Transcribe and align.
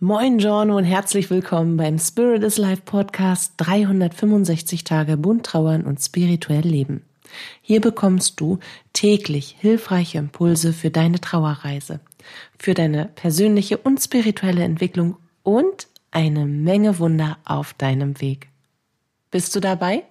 Moin 0.00 0.38
Giorno 0.38 0.76
und 0.76 0.84
herzlich 0.84 1.28
willkommen 1.28 1.76
beim 1.76 1.98
Spirit 1.98 2.44
is 2.44 2.56
Life 2.56 2.82
Podcast 2.82 3.54
365 3.56 4.84
Tage 4.84 5.16
bunt 5.16 5.44
trauern 5.44 5.84
und 5.84 6.00
spirituell 6.00 6.60
leben. 6.62 7.02
Hier 7.62 7.80
bekommst 7.80 8.38
du 8.38 8.60
täglich 8.92 9.56
hilfreiche 9.58 10.18
Impulse 10.18 10.72
für 10.72 10.92
deine 10.92 11.20
Trauerreise, 11.20 11.98
für 12.60 12.74
deine 12.74 13.06
persönliche 13.06 13.76
und 13.76 14.00
spirituelle 14.00 14.62
Entwicklung 14.62 15.16
und 15.42 15.88
eine 16.12 16.46
Menge 16.46 17.00
Wunder 17.00 17.38
auf 17.44 17.74
deinem 17.74 18.20
Weg. 18.20 18.50
Bist 19.32 19.56
du 19.56 19.58
dabei? 19.58 20.04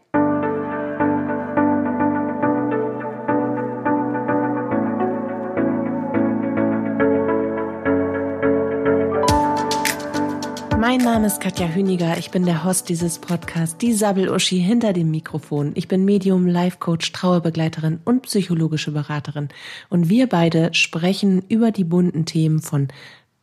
Mein 10.97 11.05
Name 11.05 11.27
ist 11.27 11.39
Katja 11.41 11.67
Hüniger. 11.67 12.17
Ich 12.17 12.31
bin 12.31 12.43
der 12.43 12.63
Host 12.63 12.89
dieses 12.89 13.19
Podcasts, 13.19 13.77
die 13.77 13.93
Sabbel-Uschi 13.93 14.59
hinter 14.59 14.93
dem 14.93 15.11
Mikrofon. 15.11 15.73
Ich 15.75 15.87
bin 15.87 16.05
Medium, 16.05 16.47
Life-Coach, 16.47 17.11
Trauerbegleiterin 17.11 17.99
und 18.03 18.23
psychologische 18.23 18.89
Beraterin. 18.89 19.49
Und 19.89 20.09
wir 20.09 20.25
beide 20.25 20.73
sprechen 20.73 21.43
über 21.49 21.69
die 21.69 21.83
bunten 21.83 22.25
Themen 22.25 22.63
von 22.63 22.87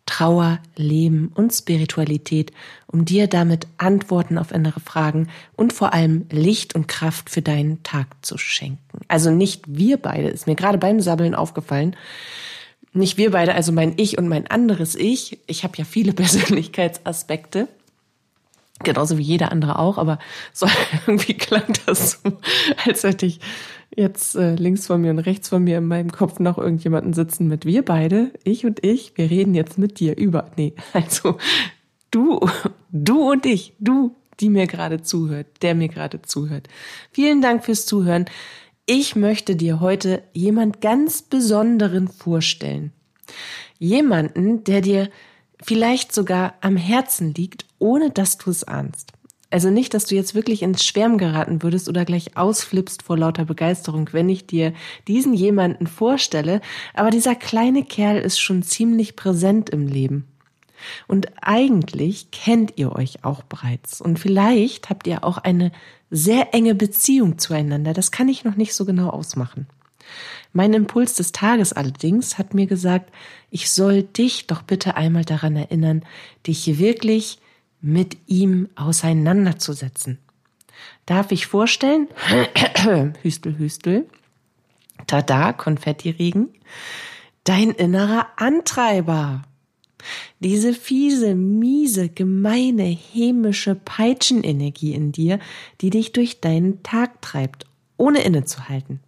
Trauer, 0.05 0.59
Leben 0.75 1.31
und 1.33 1.53
Spiritualität, 1.53 2.51
um 2.89 3.05
dir 3.05 3.29
damit 3.29 3.69
Antworten 3.79 4.37
auf 4.37 4.51
innere 4.51 4.81
Fragen 4.81 5.29
und 5.55 5.73
vor 5.73 5.95
allem 5.95 6.27
Licht 6.33 6.75
und 6.75 6.89
Kraft 6.89 7.31
für 7.31 7.41
deinen 7.41 7.85
Tag 7.85 8.09
zu 8.23 8.37
schenken. 8.37 8.99
Also 9.07 9.31
nicht 9.31 9.63
wir 9.69 9.99
beide, 9.99 10.27
ist 10.27 10.49
mir 10.49 10.57
gerade 10.57 10.79
beim 10.79 10.99
Sabbeln 10.99 11.37
aufgefallen, 11.37 11.95
nicht 12.95 13.19
wir 13.19 13.33
beide, 13.33 13.55
also 13.55 13.73
mein 13.73 13.95
Ich 13.97 14.19
und 14.19 14.29
mein 14.29 14.47
anderes 14.47 14.95
Ich. 14.95 15.39
Ich 15.47 15.65
habe 15.65 15.77
ja 15.77 15.85
viele 15.85 16.13
Persönlichkeitsaspekte. 16.15 17.69
Genauso 18.83 19.19
wie 19.19 19.23
jeder 19.23 19.53
andere 19.53 19.79
auch, 19.79 19.99
aber 19.99 20.19
so 20.53 20.67
irgendwie 21.07 21.35
klang 21.35 21.73
das 21.87 22.21
so, 22.23 22.33
als 22.85 23.03
hätte 23.05 23.27
ich 23.27 23.41
jetzt 23.97 24.35
äh, 24.35 24.57
links 24.57 24.87
von 24.87 25.01
mir 25.01 25.11
und 25.11 25.21
rechts 25.21 25.49
von 25.49 25.63
mir 25.63 25.79
in 25.79 25.87
meinem 25.87 26.11
Kopf 26.11 26.41
noch 26.41 26.59
irgendjemanden 26.59 27.13
sitzen 27.13 27.47
mit 27.47 27.65
wir 27.65 27.85
beide, 27.85 28.33
ich 28.43 28.67
und 28.67 28.85
ich, 28.85 29.17
wir 29.17 29.31
reden 29.31 29.55
jetzt 29.55 29.79
mit 29.79 30.01
dir 30.01 30.17
über. 30.17 30.51
Nee, 30.57 30.75
also 30.93 31.39
du, 32.11 32.41
du 32.91 33.31
und 33.31 33.47
ich, 33.47 33.75
du, 33.79 34.17
die 34.41 34.51
mir 34.51 34.67
gerade 34.67 35.03
zuhört, 35.03 35.47
der 35.63 35.75
mir 35.75 35.89
gerade 35.89 36.23
zuhört. 36.23 36.69
Vielen 37.13 37.41
Dank 37.41 37.65
fürs 37.65 37.87
Zuhören. 37.87 38.27
Ich 38.87 39.17
möchte 39.17 39.57
dir 39.57 39.81
heute 39.81 40.23
jemand 40.35 40.83
ganz 40.83 41.23
Besonderen 41.23 42.07
vorstellen. 42.07 42.93
Jemanden, 43.79 44.63
der 44.65 44.83
dir 44.83 45.09
vielleicht 45.63 46.13
sogar 46.13 46.53
am 46.61 46.77
Herzen 46.77 47.33
liegt, 47.33 47.65
ohne 47.79 48.11
dass 48.11 48.37
du 48.37 48.51
es 48.51 48.63
ahnst. 48.65 49.13
Also 49.49 49.71
nicht, 49.71 49.95
dass 49.95 50.05
du 50.05 50.15
jetzt 50.15 50.35
wirklich 50.35 50.61
ins 50.61 50.85
Schwärmen 50.85 51.17
geraten 51.17 51.63
würdest 51.63 51.89
oder 51.89 52.05
gleich 52.05 52.37
ausflippst 52.37 53.03
vor 53.03 53.17
lauter 53.17 53.47
Begeisterung, 53.47 54.11
wenn 54.13 54.29
ich 54.29 54.47
dir 54.47 54.75
diesen 55.09 55.33
jemanden 55.33 55.87
vorstelle, 55.87 56.61
aber 56.93 57.09
dieser 57.09 57.37
kleine 57.37 57.85
Kerl 57.85 58.19
ist 58.19 58.39
schon 58.39 58.63
ziemlich 58.63 59.17
präsent 59.17 59.71
im 59.71 59.87
Leben. 59.87 60.27
Und 61.07 61.29
eigentlich 61.43 62.31
kennt 62.31 62.75
ihr 62.77 62.93
euch 62.93 63.25
auch 63.25 63.43
bereits. 63.43 64.01
Und 64.01 64.19
vielleicht 64.19 64.91
habt 64.91 65.07
ihr 65.07 65.25
auch 65.25 65.39
eine 65.39 65.73
sehr 66.11 66.55
enge 66.55 66.75
Beziehung 66.75 67.39
zueinander. 67.39 67.93
Das 67.93 68.11
kann 68.11 68.29
ich 68.29 68.45
noch 68.45 68.57
nicht 68.57 68.75
so 68.75 68.85
genau 68.85 69.11
ausmachen. 69.11 69.67
Mein 70.53 70.73
Impuls 70.73 71.15
des 71.15 71.33
Tages 71.33 71.73
allerdings 71.73 72.39
hat 72.39 72.55
mir 72.55 72.67
gesagt, 72.67 73.13
ich 73.51 73.71
soll 73.71 74.03
dich 74.03 74.47
doch 74.47 74.63
bitte 74.63 74.97
einmal 74.97 75.25
daran 75.25 75.57
erinnern, 75.57 76.05
dich 76.47 76.79
wirklich 76.79 77.39
mit 77.81 78.17
ihm 78.27 78.69
auseinanderzusetzen. 78.77 80.19
Darf 81.07 81.33
ich 81.33 81.47
vorstellen? 81.47 82.09
Hüstel, 83.23 83.59
Hüstel. 83.59 84.07
Tada, 85.07 85.53
Konfettiregen. 85.53 86.51
Dein 87.45 87.71
innerer 87.71 88.29
Antreiber. 88.37 89.43
Diese 90.41 90.73
fiese, 90.73 91.35
miese, 91.35 92.09
gemeine, 92.09 92.85
hämische 92.85 93.75
Peitschenenergie 93.75 94.93
in 94.93 95.13
dir, 95.13 95.39
die 95.81 95.91
dich 95.91 96.13
durch 96.13 96.41
deinen 96.41 96.83
Tag 96.83 97.23
treibt, 97.23 97.67
ohne 97.97 98.23
innezuhalten, 98.23 99.01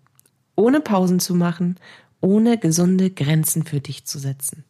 ohne 0.54 0.80
Pausen 0.80 1.20
zu 1.20 1.34
machen, 1.34 1.76
ohne 2.20 2.58
gesunde 2.58 3.10
Grenzen 3.10 3.64
für 3.64 3.80
dich 3.80 4.04
zu 4.04 4.18
setzen. 4.18 4.64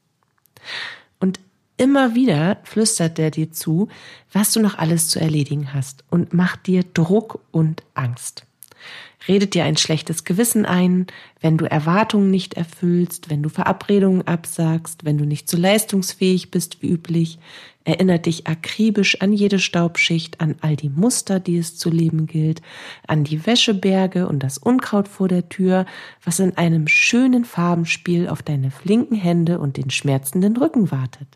Und 1.20 1.40
immer 1.76 2.14
wieder 2.14 2.58
flüstert 2.64 3.18
er 3.18 3.30
dir 3.30 3.52
zu, 3.52 3.88
was 4.32 4.52
du 4.52 4.60
noch 4.60 4.78
alles 4.78 5.08
zu 5.08 5.20
erledigen 5.20 5.72
hast 5.72 6.04
und 6.10 6.34
macht 6.34 6.66
dir 6.66 6.82
Druck 6.82 7.40
und 7.52 7.82
Angst 7.94 8.46
redet 9.28 9.54
dir 9.54 9.64
ein 9.64 9.76
schlechtes 9.76 10.24
Gewissen 10.24 10.66
ein, 10.66 11.06
wenn 11.40 11.58
du 11.58 11.64
Erwartungen 11.64 12.30
nicht 12.30 12.54
erfüllst, 12.54 13.30
wenn 13.30 13.42
du 13.42 13.48
Verabredungen 13.48 14.26
absagst, 14.26 15.04
wenn 15.04 15.18
du 15.18 15.24
nicht 15.24 15.48
so 15.48 15.56
leistungsfähig 15.56 16.50
bist 16.50 16.82
wie 16.82 16.90
üblich, 16.90 17.38
erinnert 17.84 18.26
dich 18.26 18.46
akribisch 18.46 19.20
an 19.20 19.32
jede 19.32 19.58
Staubschicht, 19.58 20.40
an 20.40 20.56
all 20.60 20.76
die 20.76 20.88
Muster, 20.88 21.38
die 21.40 21.56
es 21.56 21.76
zu 21.76 21.90
leben 21.90 22.26
gilt, 22.26 22.60
an 23.06 23.24
die 23.24 23.46
Wäscheberge 23.46 24.26
und 24.28 24.42
das 24.42 24.58
Unkraut 24.58 25.08
vor 25.08 25.28
der 25.28 25.48
Tür, 25.48 25.86
was 26.24 26.40
in 26.40 26.56
einem 26.56 26.88
schönen 26.88 27.44
Farbenspiel 27.44 28.28
auf 28.28 28.42
deine 28.42 28.70
flinken 28.70 29.16
Hände 29.16 29.58
und 29.60 29.76
den 29.76 29.90
schmerzenden 29.90 30.56
Rücken 30.56 30.90
wartet. 30.90 31.28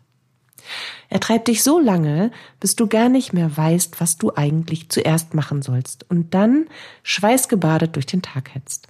Er 1.09 1.19
treibt 1.19 1.47
dich 1.47 1.63
so 1.63 1.79
lange, 1.79 2.31
bis 2.59 2.75
du 2.75 2.87
gar 2.87 3.09
nicht 3.09 3.33
mehr 3.33 3.55
weißt, 3.55 3.99
was 3.99 4.17
du 4.17 4.33
eigentlich 4.35 4.89
zuerst 4.89 5.33
machen 5.33 5.61
sollst 5.61 6.09
und 6.09 6.33
dann 6.33 6.67
schweißgebadet 7.03 7.95
durch 7.95 8.05
den 8.05 8.21
Tag 8.21 8.53
hetzt. 8.53 8.87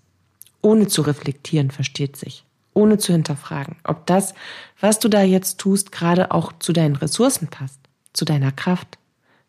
Ohne 0.62 0.88
zu 0.88 1.02
reflektieren, 1.02 1.72
versteht 1.72 2.16
sich. 2.16 2.46
Ohne 2.74 2.98
zu 2.98 3.12
hinterfragen, 3.12 3.76
ob 3.84 4.06
das, 4.06 4.34
was 4.80 5.00
du 5.00 5.09
da 5.09 5.22
jetzt 5.22 5.59
tust, 5.59 5.92
gerade 5.92 6.32
auch 6.32 6.54
zu 6.59 6.72
deinen 6.72 6.96
Ressourcen 6.96 7.48
passt, 7.48 7.80
zu 8.14 8.24
deiner 8.24 8.52
Kraft, 8.52 8.98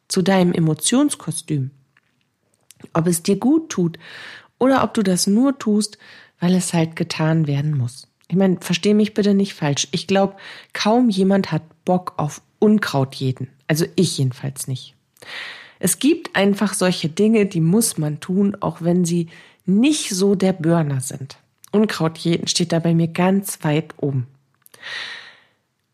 zu 0.08 0.22
deinem 0.22 0.52
Emotionskostüm. 0.52 1.70
Ob 2.92 3.06
es 3.06 3.22
dir 3.22 3.36
gut 3.36 3.70
tut 3.70 3.98
oder 4.58 4.82
ob 4.82 4.94
du 4.94 5.02
das 5.02 5.26
nur 5.28 5.58
tust, 5.58 5.98
weil 6.40 6.54
es 6.54 6.72
halt 6.72 6.96
getan 6.96 7.46
werden 7.46 7.76
muss. 7.76 8.08
Ich 8.32 8.38
meine, 8.38 8.56
versteh 8.62 8.94
mich 8.94 9.12
bitte 9.12 9.34
nicht 9.34 9.52
falsch. 9.52 9.88
Ich 9.90 10.06
glaube, 10.06 10.36
kaum 10.72 11.10
jemand 11.10 11.52
hat 11.52 11.60
Bock 11.84 12.14
auf 12.16 12.40
Unkraut 12.60 13.14
jeden. 13.14 13.48
Also 13.66 13.84
ich 13.94 14.16
jedenfalls 14.16 14.68
nicht. 14.68 14.94
Es 15.78 15.98
gibt 15.98 16.34
einfach 16.34 16.72
solche 16.72 17.10
Dinge, 17.10 17.44
die 17.44 17.60
muss 17.60 17.98
man 17.98 18.20
tun, 18.20 18.56
auch 18.58 18.80
wenn 18.80 19.04
sie 19.04 19.28
nicht 19.66 20.08
so 20.08 20.34
der 20.34 20.54
Burner 20.54 21.02
sind. 21.02 21.36
Unkraut 21.72 22.16
jeden 22.16 22.48
steht 22.48 22.72
da 22.72 22.78
bei 22.78 22.94
mir 22.94 23.08
ganz 23.08 23.62
weit 23.64 23.92
oben. 23.98 24.26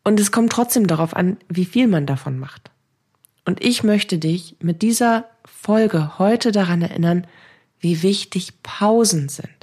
Und 0.05 0.17
es 0.17 0.31
kommt 0.31 0.53
trotzdem 0.53 0.87
darauf 0.87 1.13
an, 1.17 1.35
wie 1.49 1.65
viel 1.65 1.87
man 1.87 2.05
davon 2.05 2.39
macht. 2.39 2.71
Und 3.43 3.61
ich 3.61 3.83
möchte 3.83 4.17
dich 4.17 4.55
mit 4.61 4.81
dieser 4.81 5.25
Folge 5.43 6.17
heute 6.17 6.53
daran 6.53 6.83
erinnern, 6.83 7.27
wie 7.81 8.01
wichtig 8.01 8.63
Pausen 8.63 9.27
sind 9.27 9.59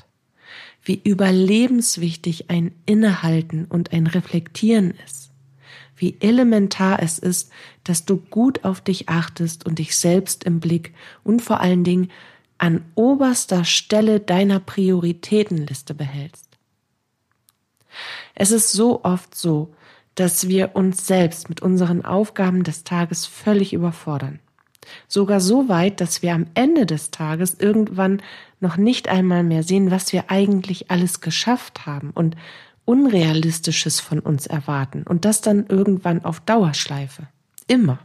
wie 0.87 1.01
überlebenswichtig 1.03 2.49
ein 2.49 2.73
Innehalten 2.87 3.65
und 3.65 3.93
ein 3.93 4.07
Reflektieren 4.07 4.95
ist, 5.05 5.31
wie 5.97 6.17
elementar 6.21 7.03
es 7.03 7.19
ist, 7.19 7.51
dass 7.83 8.05
du 8.05 8.19
gut 8.19 8.65
auf 8.65 8.81
dich 8.81 9.09
achtest 9.09 9.67
und 9.67 9.81
dich 9.81 9.97
selbst 9.97 10.45
im 10.45 10.61
Blick 10.61 10.95
und 11.25 11.43
vor 11.43 11.61
allen 11.61 11.83
Dingen 11.83 12.11
an 12.59 12.85
oberster 12.95 13.65
Stelle 13.65 14.21
deiner 14.21 14.61
Prioritätenliste 14.61 15.93
behältst. 15.93 16.47
Es 18.37 18.53
ist 18.53 18.71
so 18.71 19.03
oft 19.03 19.35
so, 19.35 19.75
dass 20.15 20.47
wir 20.49 20.77
uns 20.77 21.05
selbst 21.07 21.49
mit 21.49 21.63
unseren 21.63 22.05
Aufgaben 22.05 22.63
des 22.63 22.85
Tages 22.85 23.27
völlig 23.27 23.73
überfordern. 23.73 24.39
Sogar 25.09 25.41
so 25.41 25.69
weit, 25.69 26.01
dass 26.01 26.23
wir 26.23 26.33
am 26.33 26.47
Ende 26.55 26.87
des 26.87 27.11
Tages 27.11 27.55
irgendwann 27.59 28.23
noch 28.61 28.77
nicht 28.77 29.09
einmal 29.09 29.43
mehr 29.43 29.63
sehen, 29.63 29.91
was 29.91 30.13
wir 30.13 30.31
eigentlich 30.31 30.91
alles 30.91 31.21
geschafft 31.21 31.87
haben 31.87 32.11
und 32.11 32.37
Unrealistisches 32.85 33.99
von 33.99 34.21
uns 34.21 34.47
erwarten 34.47 35.03
und 35.03 35.25
das 35.25 35.41
dann 35.41 35.67
irgendwann 35.69 36.25
auf 36.25 36.39
Dauerschleife. 36.39 37.27
Immer. 37.67 37.99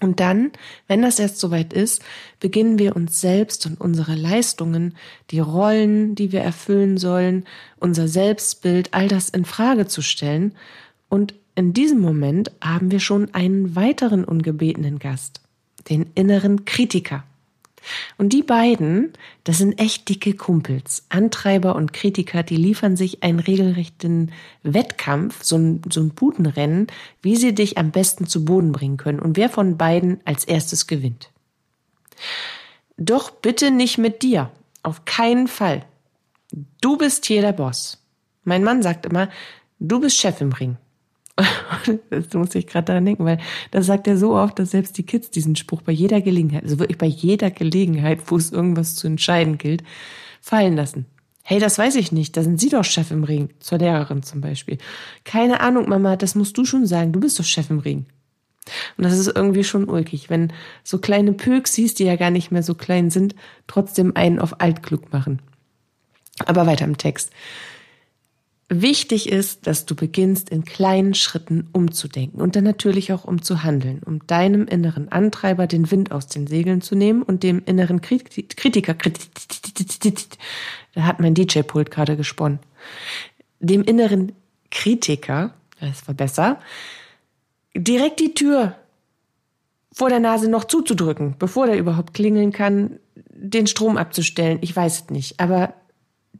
Und 0.00 0.20
dann, 0.20 0.52
wenn 0.86 1.02
das 1.02 1.18
erst 1.18 1.38
soweit 1.38 1.74
ist, 1.74 2.02
beginnen 2.40 2.78
wir 2.78 2.96
uns 2.96 3.20
selbst 3.20 3.66
und 3.66 3.78
unsere 3.78 4.14
Leistungen, 4.14 4.96
die 5.30 5.40
Rollen, 5.40 6.14
die 6.14 6.32
wir 6.32 6.40
erfüllen 6.40 6.96
sollen, 6.96 7.44
unser 7.78 8.08
Selbstbild, 8.08 8.94
all 8.94 9.08
das 9.08 9.28
in 9.28 9.44
Frage 9.44 9.86
zu 9.86 10.00
stellen. 10.00 10.54
Und 11.10 11.34
in 11.54 11.74
diesem 11.74 11.98
Moment 11.98 12.52
haben 12.62 12.90
wir 12.90 13.00
schon 13.00 13.34
einen 13.34 13.76
weiteren 13.76 14.24
ungebetenen 14.24 14.98
Gast 14.98 15.42
den 15.88 16.10
inneren 16.14 16.64
Kritiker. 16.64 17.24
Und 18.16 18.32
die 18.32 18.42
beiden, 18.42 19.12
das 19.44 19.58
sind 19.58 19.78
echt 19.78 20.08
dicke 20.08 20.34
Kumpels. 20.34 21.04
Antreiber 21.08 21.76
und 21.76 21.92
Kritiker, 21.92 22.42
die 22.42 22.56
liefern 22.56 22.96
sich 22.96 23.22
einen 23.22 23.40
regelrechten 23.40 24.32
Wettkampf, 24.62 25.42
so 25.42 25.56
ein, 25.56 25.82
so 25.90 26.00
ein 26.00 26.10
Budenrennen, 26.10 26.88
wie 27.22 27.36
sie 27.36 27.54
dich 27.54 27.78
am 27.78 27.90
besten 27.90 28.26
zu 28.26 28.44
Boden 28.44 28.72
bringen 28.72 28.96
können 28.96 29.20
und 29.20 29.36
wer 29.36 29.48
von 29.48 29.76
beiden 29.76 30.20
als 30.24 30.44
erstes 30.44 30.86
gewinnt. 30.86 31.30
Doch 32.96 33.30
bitte 33.30 33.70
nicht 33.70 33.98
mit 33.98 34.22
dir. 34.22 34.50
Auf 34.82 35.04
keinen 35.04 35.48
Fall. 35.48 35.84
Du 36.80 36.96
bist 36.96 37.26
hier 37.26 37.42
der 37.42 37.52
Boss. 37.52 38.02
Mein 38.44 38.64
Mann 38.64 38.82
sagt 38.82 39.06
immer, 39.06 39.28
du 39.78 40.00
bist 40.00 40.16
Chef 40.16 40.40
im 40.40 40.52
Ring. 40.52 40.76
das 42.10 42.32
muss 42.34 42.54
ich 42.54 42.66
gerade 42.66 42.86
daran 42.86 43.04
denken, 43.04 43.24
weil 43.24 43.38
das 43.70 43.86
sagt 43.86 44.06
er 44.06 44.16
so 44.16 44.34
oft, 44.34 44.58
dass 44.58 44.72
selbst 44.72 44.98
die 44.98 45.04
Kids 45.04 45.30
diesen 45.30 45.56
Spruch 45.56 45.82
bei 45.82 45.92
jeder 45.92 46.20
Gelegenheit, 46.20 46.64
also 46.64 46.78
wirklich 46.78 46.98
bei 46.98 47.06
jeder 47.06 47.50
Gelegenheit, 47.50 48.20
wo 48.26 48.36
es 48.36 48.50
irgendwas 48.50 48.94
zu 48.94 49.06
entscheiden 49.06 49.58
gilt, 49.58 49.82
fallen 50.40 50.76
lassen. 50.76 51.06
Hey, 51.42 51.60
das 51.60 51.78
weiß 51.78 51.96
ich 51.96 52.12
nicht. 52.12 52.36
Da 52.36 52.42
sind 52.42 52.60
Sie 52.60 52.68
doch 52.68 52.84
Chef 52.84 53.10
im 53.10 53.24
Ring. 53.24 53.48
Zur 53.58 53.78
Lehrerin 53.78 54.22
zum 54.22 54.42
Beispiel. 54.42 54.76
Keine 55.24 55.60
Ahnung, 55.60 55.88
Mama, 55.88 56.16
das 56.16 56.34
musst 56.34 56.58
du 56.58 56.66
schon 56.66 56.86
sagen. 56.86 57.12
Du 57.12 57.20
bist 57.20 57.38
doch 57.38 57.44
Chef 57.44 57.70
im 57.70 57.78
Ring. 57.78 58.04
Und 58.98 59.04
das 59.04 59.18
ist 59.18 59.34
irgendwie 59.34 59.64
schon 59.64 59.88
ulkig, 59.88 60.28
wenn 60.28 60.52
so 60.84 60.98
kleine 60.98 61.32
Pöksis, 61.32 61.94
die 61.94 62.04
ja 62.04 62.16
gar 62.16 62.30
nicht 62.30 62.50
mehr 62.50 62.62
so 62.62 62.74
klein 62.74 63.08
sind, 63.08 63.34
trotzdem 63.66 64.14
einen 64.14 64.40
auf 64.40 64.60
altklug 64.60 65.10
machen. 65.10 65.40
Aber 66.44 66.66
weiter 66.66 66.84
im 66.84 66.98
Text. 66.98 67.30
Wichtig 68.70 69.30
ist, 69.30 69.66
dass 69.66 69.86
du 69.86 69.94
beginnst, 69.94 70.50
in 70.50 70.64
kleinen 70.64 71.14
Schritten 71.14 71.68
umzudenken 71.72 72.42
und 72.42 72.54
dann 72.54 72.64
natürlich 72.64 73.14
auch 73.14 73.24
umzuhandeln, 73.24 74.02
um 74.04 74.26
deinem 74.26 74.66
inneren 74.66 75.10
Antreiber 75.10 75.66
den 75.66 75.90
Wind 75.90 76.12
aus 76.12 76.26
den 76.26 76.46
Segeln 76.46 76.82
zu 76.82 76.94
nehmen 76.94 77.22
und 77.22 77.42
dem 77.42 77.62
inneren 77.64 78.02
Kritiker, 78.02 78.94
da 80.94 81.02
hat 81.02 81.18
mein 81.18 81.34
DJ-Pult 81.34 81.90
gerade 81.90 82.18
gesponnen, 82.18 82.58
dem 83.58 83.82
inneren 83.84 84.32
Kritiker, 84.70 85.54
das 85.80 86.06
war 86.06 86.14
besser, 86.14 86.60
direkt 87.74 88.20
die 88.20 88.34
Tür 88.34 88.76
vor 89.92 90.10
der 90.10 90.20
Nase 90.20 90.50
noch 90.50 90.64
zuzudrücken, 90.64 91.36
bevor 91.38 91.66
der 91.66 91.78
überhaupt 91.78 92.12
klingeln 92.12 92.52
kann, 92.52 92.98
den 93.30 93.66
Strom 93.66 93.96
abzustellen. 93.96 94.58
Ich 94.60 94.76
weiß 94.76 95.04
es 95.04 95.10
nicht, 95.10 95.40
aber 95.40 95.72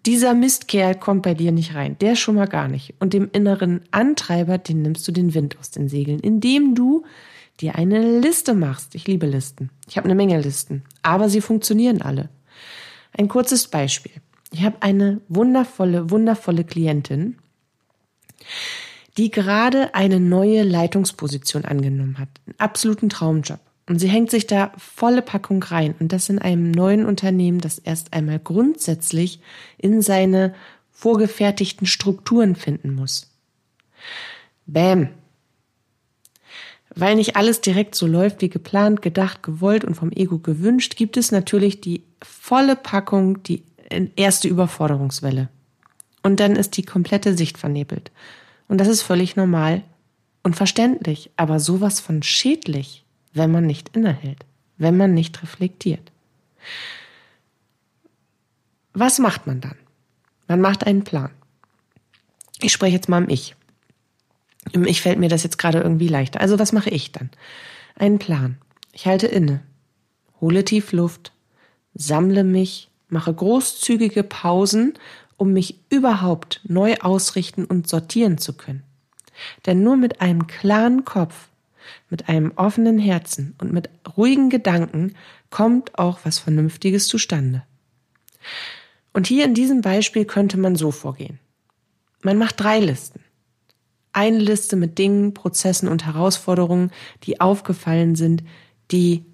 dieser 0.06 0.34
Mistkerl 0.34 0.94
kommt 0.94 1.22
bei 1.22 1.34
dir 1.34 1.52
nicht 1.52 1.74
rein. 1.74 1.96
Der 1.98 2.16
schon 2.16 2.36
mal 2.36 2.46
gar 2.48 2.68
nicht. 2.68 2.94
Und 3.00 3.12
dem 3.12 3.28
inneren 3.32 3.82
Antreiber, 3.90 4.58
den 4.58 4.82
nimmst 4.82 5.06
du 5.06 5.12
den 5.12 5.34
Wind 5.34 5.58
aus 5.58 5.70
den 5.70 5.88
Segeln, 5.88 6.20
indem 6.20 6.74
du 6.74 7.04
dir 7.60 7.74
eine 7.74 8.20
Liste 8.20 8.54
machst. 8.54 8.94
Ich 8.94 9.06
liebe 9.06 9.26
Listen. 9.26 9.70
Ich 9.88 9.96
habe 9.96 10.06
eine 10.06 10.14
Menge 10.14 10.40
Listen, 10.40 10.82
aber 11.02 11.28
sie 11.28 11.40
funktionieren 11.40 12.02
alle. 12.02 12.28
Ein 13.16 13.28
kurzes 13.28 13.68
Beispiel. 13.68 14.12
Ich 14.52 14.62
habe 14.62 14.80
eine 14.80 15.20
wundervolle, 15.28 16.10
wundervolle 16.10 16.64
Klientin, 16.64 17.36
die 19.16 19.30
gerade 19.30 19.94
eine 19.94 20.20
neue 20.20 20.62
Leitungsposition 20.62 21.64
angenommen 21.64 22.18
hat. 22.18 22.28
Einen 22.46 22.54
absoluten 22.58 23.08
Traumjob. 23.08 23.58
Und 23.88 23.99
sie 23.99 24.08
hängt 24.08 24.31
sich 24.31 24.46
da 24.46 24.73
volle 24.76 25.23
Packung 25.23 25.62
rein. 25.62 25.94
Und 25.99 26.12
das 26.12 26.29
in 26.29 26.38
einem 26.38 26.70
neuen 26.70 27.06
Unternehmen, 27.06 27.61
das 27.61 27.79
erst 27.79 28.12
einmal 28.12 28.38
grundsätzlich 28.38 29.40
in 29.79 30.02
seine 30.02 30.55
vorgefertigten 30.93 31.87
Strukturen 31.87 32.55
finden 32.55 32.94
muss. 32.94 33.31
Bäm. 34.67 35.08
Weil 36.94 37.17
nicht 37.17 37.37
alles 37.37 37.62
direkt 37.62 37.94
so 37.94 38.06
läuft 38.06 38.43
wie 38.43 38.50
geplant, 38.50 39.00
gedacht, 39.00 39.43
gewollt 39.43 39.85
und 39.85 39.94
vom 39.94 40.12
Ego 40.12 40.38
gewünscht, 40.38 40.96
gibt 40.96 41.17
es 41.17 41.32
natürlich 41.32 41.81
die 41.81 42.02
volle 42.23 42.76
Packung, 42.76 43.43
die 43.43 43.62
erste 44.17 44.49
Überforderungswelle. 44.49 45.49
Und 46.23 46.40
dann 46.40 46.56
ist 46.56 46.76
die 46.76 46.82
komplette 46.82 47.37
Sicht 47.37 47.56
vernebelt. 47.56 48.11
Und 48.67 48.79
das 48.79 48.88
ist 48.88 49.02
völlig 49.02 49.37
normal 49.37 49.82
und 50.43 50.56
verständlich, 50.56 51.31
aber 51.37 51.58
sowas 51.58 52.00
von 52.00 52.23
schädlich 52.23 53.05
wenn 53.38 53.50
man 53.50 53.67
nicht 53.67 53.96
innehält, 53.96 54.44
wenn 54.76 54.96
man 54.96 55.14
nicht 55.14 55.43
reflektiert. 55.43 56.12
Was 58.93 59.19
macht 59.19 59.46
man 59.46 59.61
dann? 59.61 59.76
Man 60.49 60.61
macht 60.61 60.87
einen 60.87 61.05
Plan. 61.05 61.31
Ich 62.61 62.73
spreche 62.73 62.96
jetzt 62.96 63.08
mal 63.08 63.23
im 63.23 63.31
Ich. 63.31 63.55
Im 64.73 64.85
Ich 64.85 65.00
fällt 65.00 65.19
mir 65.19 65.29
das 65.29 65.44
jetzt 65.44 65.58
gerade 65.58 65.81
irgendwie 65.81 66.08
leichter. 66.08 66.40
Also 66.40 66.58
was 66.58 66.73
mache 66.73 66.90
ich 66.90 67.12
dann? 67.12 67.31
Einen 67.96 68.19
Plan. 68.19 68.58
Ich 68.93 69.06
halte 69.06 69.26
inne, 69.26 69.62
hole 70.40 70.64
tief 70.64 70.93
Luft, 70.93 71.32
sammle 71.94 72.44
mich, 72.44 72.88
mache 73.08 73.32
großzügige 73.32 74.25
Pausen, 74.25 74.94
um 75.37 75.52
mich 75.52 75.79
überhaupt 75.88 76.61
neu 76.64 76.96
ausrichten 76.96 77.64
und 77.64 77.88
sortieren 77.88 78.38
zu 78.38 78.55
können. 78.55 78.82
Denn 79.67 79.82
nur 79.82 79.96
mit 79.96 80.20
einem 80.20 80.46
klaren 80.46 81.05
Kopf 81.05 81.49
mit 82.11 82.29
einem 82.29 82.52
offenen 82.56 82.99
Herzen 82.99 83.55
und 83.61 83.73
mit 83.73 83.90
ruhigen 84.17 84.50
Gedanken 84.50 85.14
kommt 85.50 85.99
auch 85.99 86.20
was 86.25 86.38
Vernünftiges 86.38 87.08
zustande. 87.08 87.64
Und 89.12 89.26
hier 89.26 89.44
in 89.44 89.55
diesem 89.55 89.81
Beispiel 89.81 90.25
könnte 90.25 90.58
man 90.58 90.76
so 90.76 90.90
vorgehen. 90.90 91.38
Man 92.23 92.38
macht 92.38 92.61
drei 92.61 92.81
Listen. 92.81 93.20
Eine 94.12 94.38
Liste 94.38 94.76
mit 94.76 94.99
Dingen, 94.99 95.35
Prozessen 95.35 95.88
und 95.88 96.06
Herausforderungen, 96.06 96.90
die 97.25 97.40
aufgefallen 97.40 98.17
sind, 98.17 98.43
die 98.90 99.25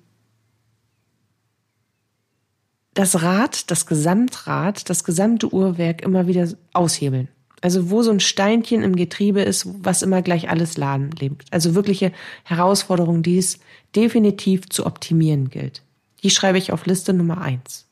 das 2.95 3.23
Rad, 3.23 3.71
das 3.71 3.87
Gesamtrad, 3.87 4.89
das 4.89 5.05
gesamte 5.05 5.53
Uhrwerk 5.53 6.03
immer 6.03 6.27
wieder 6.27 6.49
aushebeln. 6.73 7.29
Also 7.64 7.88
wo 7.88 8.02
so 8.02 8.11
ein 8.11 8.20
Steinchen 8.20 8.82
im 8.82 8.94
Getriebe 8.94 9.40
ist, 9.40 9.66
was 9.82 10.02
immer 10.02 10.20
gleich 10.20 10.50
alles 10.50 10.76
lahmlegt. 10.76 11.50
Also 11.50 11.75
wirkliche 11.75 12.12
Herausforderungen, 12.43 13.22
die 13.22 13.38
es 13.38 13.58
definitiv 13.96 14.69
zu 14.69 14.84
optimieren 14.84 15.49
gilt. 15.49 15.81
Die 16.22 16.28
schreibe 16.28 16.58
ich 16.58 16.72
auf 16.72 16.84
Liste 16.84 17.14
Nummer 17.14 17.40
eins, 17.40 17.87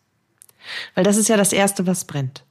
Weil 0.95 1.05
das 1.05 1.17
ist 1.17 1.31
ja 1.31 1.39
das 1.39 1.55
Erste, 1.55 1.87
was 1.87 2.05
brennt. 2.05 2.45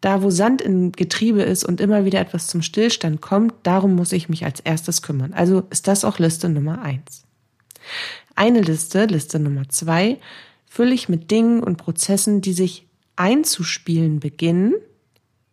Da, 0.00 0.22
wo 0.22 0.30
Sand 0.30 0.62
im 0.62 0.92
Getriebe 0.92 1.42
ist 1.42 1.62
und 1.62 1.78
immer 1.78 2.06
wieder 2.06 2.20
etwas 2.20 2.46
zum 2.46 2.62
Stillstand 2.62 3.20
kommt, 3.20 3.52
darum 3.62 3.94
muss 3.94 4.12
ich 4.12 4.30
mich 4.30 4.46
als 4.46 4.60
erstes 4.60 5.02
kümmern. 5.02 5.34
Also 5.34 5.64
ist 5.68 5.86
das 5.86 6.06
auch 6.06 6.18
Liste 6.18 6.48
Nummer 6.48 6.80
eins. 6.80 7.24
Eine 8.34 8.62
Liste, 8.62 9.04
Liste 9.04 9.38
Nummer 9.38 9.68
zwei, 9.68 10.20
fülle 10.64 10.94
ich 10.94 11.10
mit 11.10 11.30
Dingen 11.30 11.62
und 11.62 11.76
Prozessen, 11.76 12.40
die 12.40 12.54
sich 12.54 12.86
einzuspielen 13.14 14.20
beginnen 14.20 14.72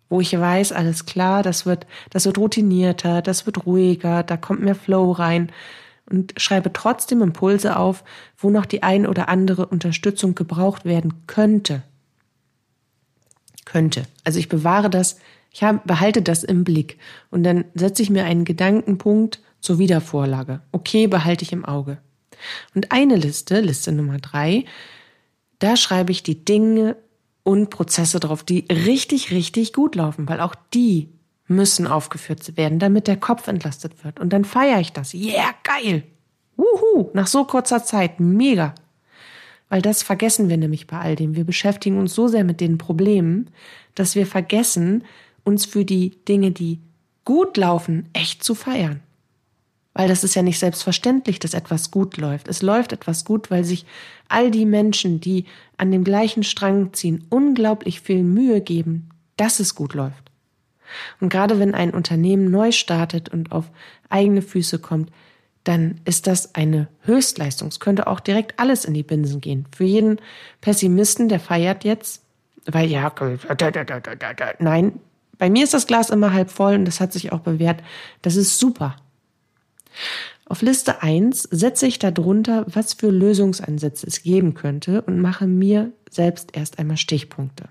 wo 0.10 0.22
ich 0.22 0.38
weiß, 0.38 0.72
alles 0.72 1.06
klar, 1.06 1.44
das 1.44 1.66
wird, 1.66 1.88
das 2.10 2.26
wird 2.26 2.38
routinierter, 2.38 3.22
das 3.22 3.46
wird 3.46 3.66
ruhiger, 3.66 4.24
da 4.24 4.38
kommt 4.38 4.62
mehr 4.62 4.76
Flow 4.76 5.12
rein 5.12 5.52
und 6.10 6.34
schreibe 6.38 6.72
trotzdem 6.74 7.22
Impulse 7.22 7.78
auf, 7.78 8.04
wo 8.38 8.50
noch 8.50 8.66
die 8.66 8.84
ein 8.84 9.08
oder 9.08 9.30
andere 9.30 9.66
Unterstützung 9.66 10.36
gebraucht 10.36 10.86
werden 10.86 11.26
könnte. 11.28 11.84
Könnte. 13.66 14.04
Also 14.24 14.40
ich 14.40 14.50
bewahre 14.50 14.90
das, 14.90 15.18
ich 15.52 15.64
habe, 15.64 15.82
behalte 15.86 16.22
das 16.22 16.44
im 16.44 16.64
Blick 16.64 17.00
und 17.32 17.44
dann 17.44 17.66
setze 17.74 18.04
ich 18.04 18.10
mir 18.10 18.26
einen 18.26 18.46
Gedankenpunkt 18.46 19.40
zur 19.62 19.80
Wiedervorlage. 19.80 20.62
Okay, 20.72 21.08
behalte 21.08 21.44
ich 21.44 21.54
im 21.54 21.64
Auge. 21.64 21.98
Und 22.76 22.92
eine 22.92 23.16
Liste, 23.16 23.62
Liste 23.62 23.92
Nummer 23.92 24.18
drei, 24.18 24.66
da 25.60 25.78
schreibe 25.78 26.12
ich 26.12 26.24
die 26.24 26.44
Dinge 26.44 26.98
und 27.44 27.70
Prozesse 27.70 28.20
drauf, 28.20 28.44
die 28.44 28.66
richtig, 28.70 29.32
richtig 29.32 29.74
gut 29.74 29.96
laufen, 29.96 30.28
weil 30.28 30.40
auch 30.40 30.56
die 30.74 31.10
müssen 31.48 31.88
aufgeführt 31.88 32.56
werden, 32.58 32.80
damit 32.80 33.08
der 33.08 33.18
Kopf 33.18 33.48
entlastet 33.48 34.04
wird. 34.04 34.20
Und 34.20 34.32
dann 34.32 34.46
feiere 34.46 34.80
ich 34.80 34.94
das. 34.94 35.14
Yeah, 35.14 35.54
geil! 35.64 36.04
Wuhu! 36.56 37.10
Nach 37.14 37.28
so 37.28 37.44
kurzer 37.44 37.84
Zeit. 37.84 38.20
Mega! 38.20 38.74
Weil 39.70 39.82
das 39.82 40.04
vergessen 40.04 40.50
wir 40.50 40.58
nämlich 40.58 40.88
bei 40.88 41.00
all 41.00 41.16
dem. 41.16 41.36
Wir 41.36 41.44
beschäftigen 41.44 41.98
uns 42.00 42.14
so 42.14 42.28
sehr 42.28 42.44
mit 42.44 42.62
den 42.62 42.78
Problemen, 42.78 43.50
dass 43.96 44.16
wir 44.16 44.26
vergessen, 44.28 45.04
uns 45.44 45.66
für 45.66 45.84
die 45.84 46.12
Dinge, 46.28 46.52
die 46.52 46.80
gut 47.26 47.58
laufen, 47.58 48.10
echt 48.14 48.44
zu 48.44 48.56
feiern. 48.56 49.02
Weil 49.94 50.08
das 50.08 50.24
ist 50.24 50.36
ja 50.36 50.42
nicht 50.42 50.60
selbstverständlich, 50.60 51.40
dass 51.40 51.54
etwas 51.54 51.92
gut 51.92 52.18
läuft. 52.18 52.48
Es 52.48 52.62
läuft 52.62 52.94
etwas 52.94 53.26
gut, 53.26 53.52
weil 53.52 53.64
sich 53.64 53.86
all 54.28 54.50
die 54.50 54.66
Menschen, 54.66 55.20
die 55.20 55.46
an 55.78 55.92
dem 55.92 56.04
gleichen 56.04 56.44
Strang 56.44 56.94
ziehen, 56.94 57.26
unglaublich 57.30 58.02
viel 58.02 58.24
Mühe 58.24 58.62
geben, 58.62 59.10
dass 59.38 59.60
es 59.60 59.76
gut 59.76 59.94
läuft. 59.94 60.32
Und 61.20 61.30
gerade 61.30 61.60
wenn 61.60 61.76
ein 61.76 61.92
Unternehmen 61.92 62.52
neu 62.52 62.72
startet 62.72 63.30
und 63.30 63.52
auf 63.52 63.66
eigene 64.10 64.42
Füße 64.42 64.80
kommt, 64.80 65.12
dann 65.64 66.02
ist 66.06 66.28
das 66.28 66.56
eine 66.56 66.88
Höchstleistung. 67.04 67.70
Es 67.70 67.80
könnte 67.80 68.08
auch 68.08 68.20
direkt 68.20 68.60
alles 68.60 68.86
in 68.86 68.94
die 68.94 69.04
Binsen 69.04 69.42
gehen. 69.42 69.66
Für 69.76 69.86
jeden 69.86 70.20
Pessimisten, 70.62 71.30
der 71.30 71.40
feiert 71.40 71.84
jetzt, 71.84 72.22
weil 72.66 72.90
ja, 72.90 73.12
nein, 74.60 75.00
bei 75.38 75.50
mir 75.50 75.64
ist 75.64 75.74
das 75.74 75.88
Glas 75.88 76.10
immer 76.10 76.34
halb 76.34 76.50
voll 76.50 76.76
und 76.76 76.86
das 76.86 77.00
hat 77.00 77.14
sich 77.14 77.32
auch 77.32 77.40
bewährt. 77.40 77.82
Das 78.22 78.36
ist 78.36 78.60
super. 78.60 78.96
Auf 80.46 80.62
Liste 80.62 81.02
1 81.02 81.44
setze 81.52 81.88
ich 81.88 82.00
darunter, 82.00 82.66
was 82.68 82.94
für 82.94 83.10
Lösungsansätze 83.10 84.08
es 84.08 84.24
geben 84.24 84.54
könnte 84.54 85.02
und 85.02 85.20
mache 85.20 85.48
mir 85.48 85.92
selbst 86.10 86.56
erst 86.56 86.80
einmal 86.80 86.98
Stichpunkte. 86.98 87.70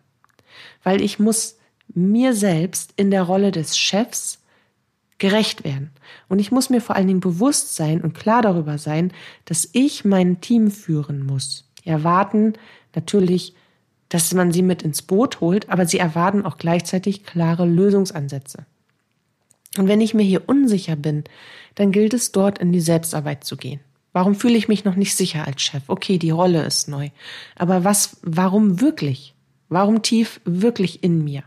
Weil 0.82 1.02
ich 1.02 1.18
muss 1.18 1.58
mir 1.94 2.34
selbst 2.34 2.94
in 2.96 3.10
der 3.10 3.22
Rolle 3.22 3.52
des 3.52 3.76
Chefs 3.76 4.40
gerecht 5.18 5.64
werden. 5.64 5.90
Und 6.28 6.40
ich 6.40 6.50
muss 6.50 6.70
mir 6.70 6.80
vor 6.80 6.96
allen 6.96 7.06
Dingen 7.06 7.20
bewusst 7.20 7.76
sein 7.76 8.00
und 8.00 8.14
klar 8.14 8.42
darüber 8.42 8.78
sein, 8.78 9.12
dass 9.44 9.68
ich 9.72 10.04
mein 10.04 10.40
Team 10.40 10.70
führen 10.70 11.24
muss. 11.24 11.70
Die 11.84 11.90
erwarten 11.90 12.54
natürlich, 12.94 13.54
dass 14.08 14.34
man 14.34 14.50
sie 14.50 14.62
mit 14.62 14.82
ins 14.82 15.02
Boot 15.02 15.40
holt, 15.40 15.70
aber 15.70 15.86
sie 15.86 15.98
erwarten 15.98 16.44
auch 16.44 16.58
gleichzeitig 16.58 17.24
klare 17.24 17.66
Lösungsansätze. 17.66 18.66
Und 19.78 19.88
wenn 19.88 20.00
ich 20.00 20.12
mir 20.12 20.24
hier 20.24 20.48
unsicher 20.48 20.96
bin, 20.96 21.24
dann 21.74 21.92
gilt 21.92 22.14
es 22.14 22.32
dort 22.32 22.58
in 22.58 22.72
die 22.72 22.80
Selbstarbeit 22.80 23.44
zu 23.44 23.56
gehen. 23.56 23.80
Warum 24.12 24.34
fühle 24.34 24.58
ich 24.58 24.68
mich 24.68 24.84
noch 24.84 24.96
nicht 24.96 25.16
sicher 25.16 25.46
als 25.46 25.62
Chef? 25.62 25.84
Okay, 25.88 26.18
die 26.18 26.30
Rolle 26.30 26.64
ist 26.64 26.88
neu. 26.88 27.08
Aber 27.56 27.84
was, 27.84 28.18
warum 28.22 28.80
wirklich? 28.80 29.34
Warum 29.68 30.02
tief 30.02 30.40
wirklich 30.44 31.02
in 31.02 31.24
mir? 31.24 31.44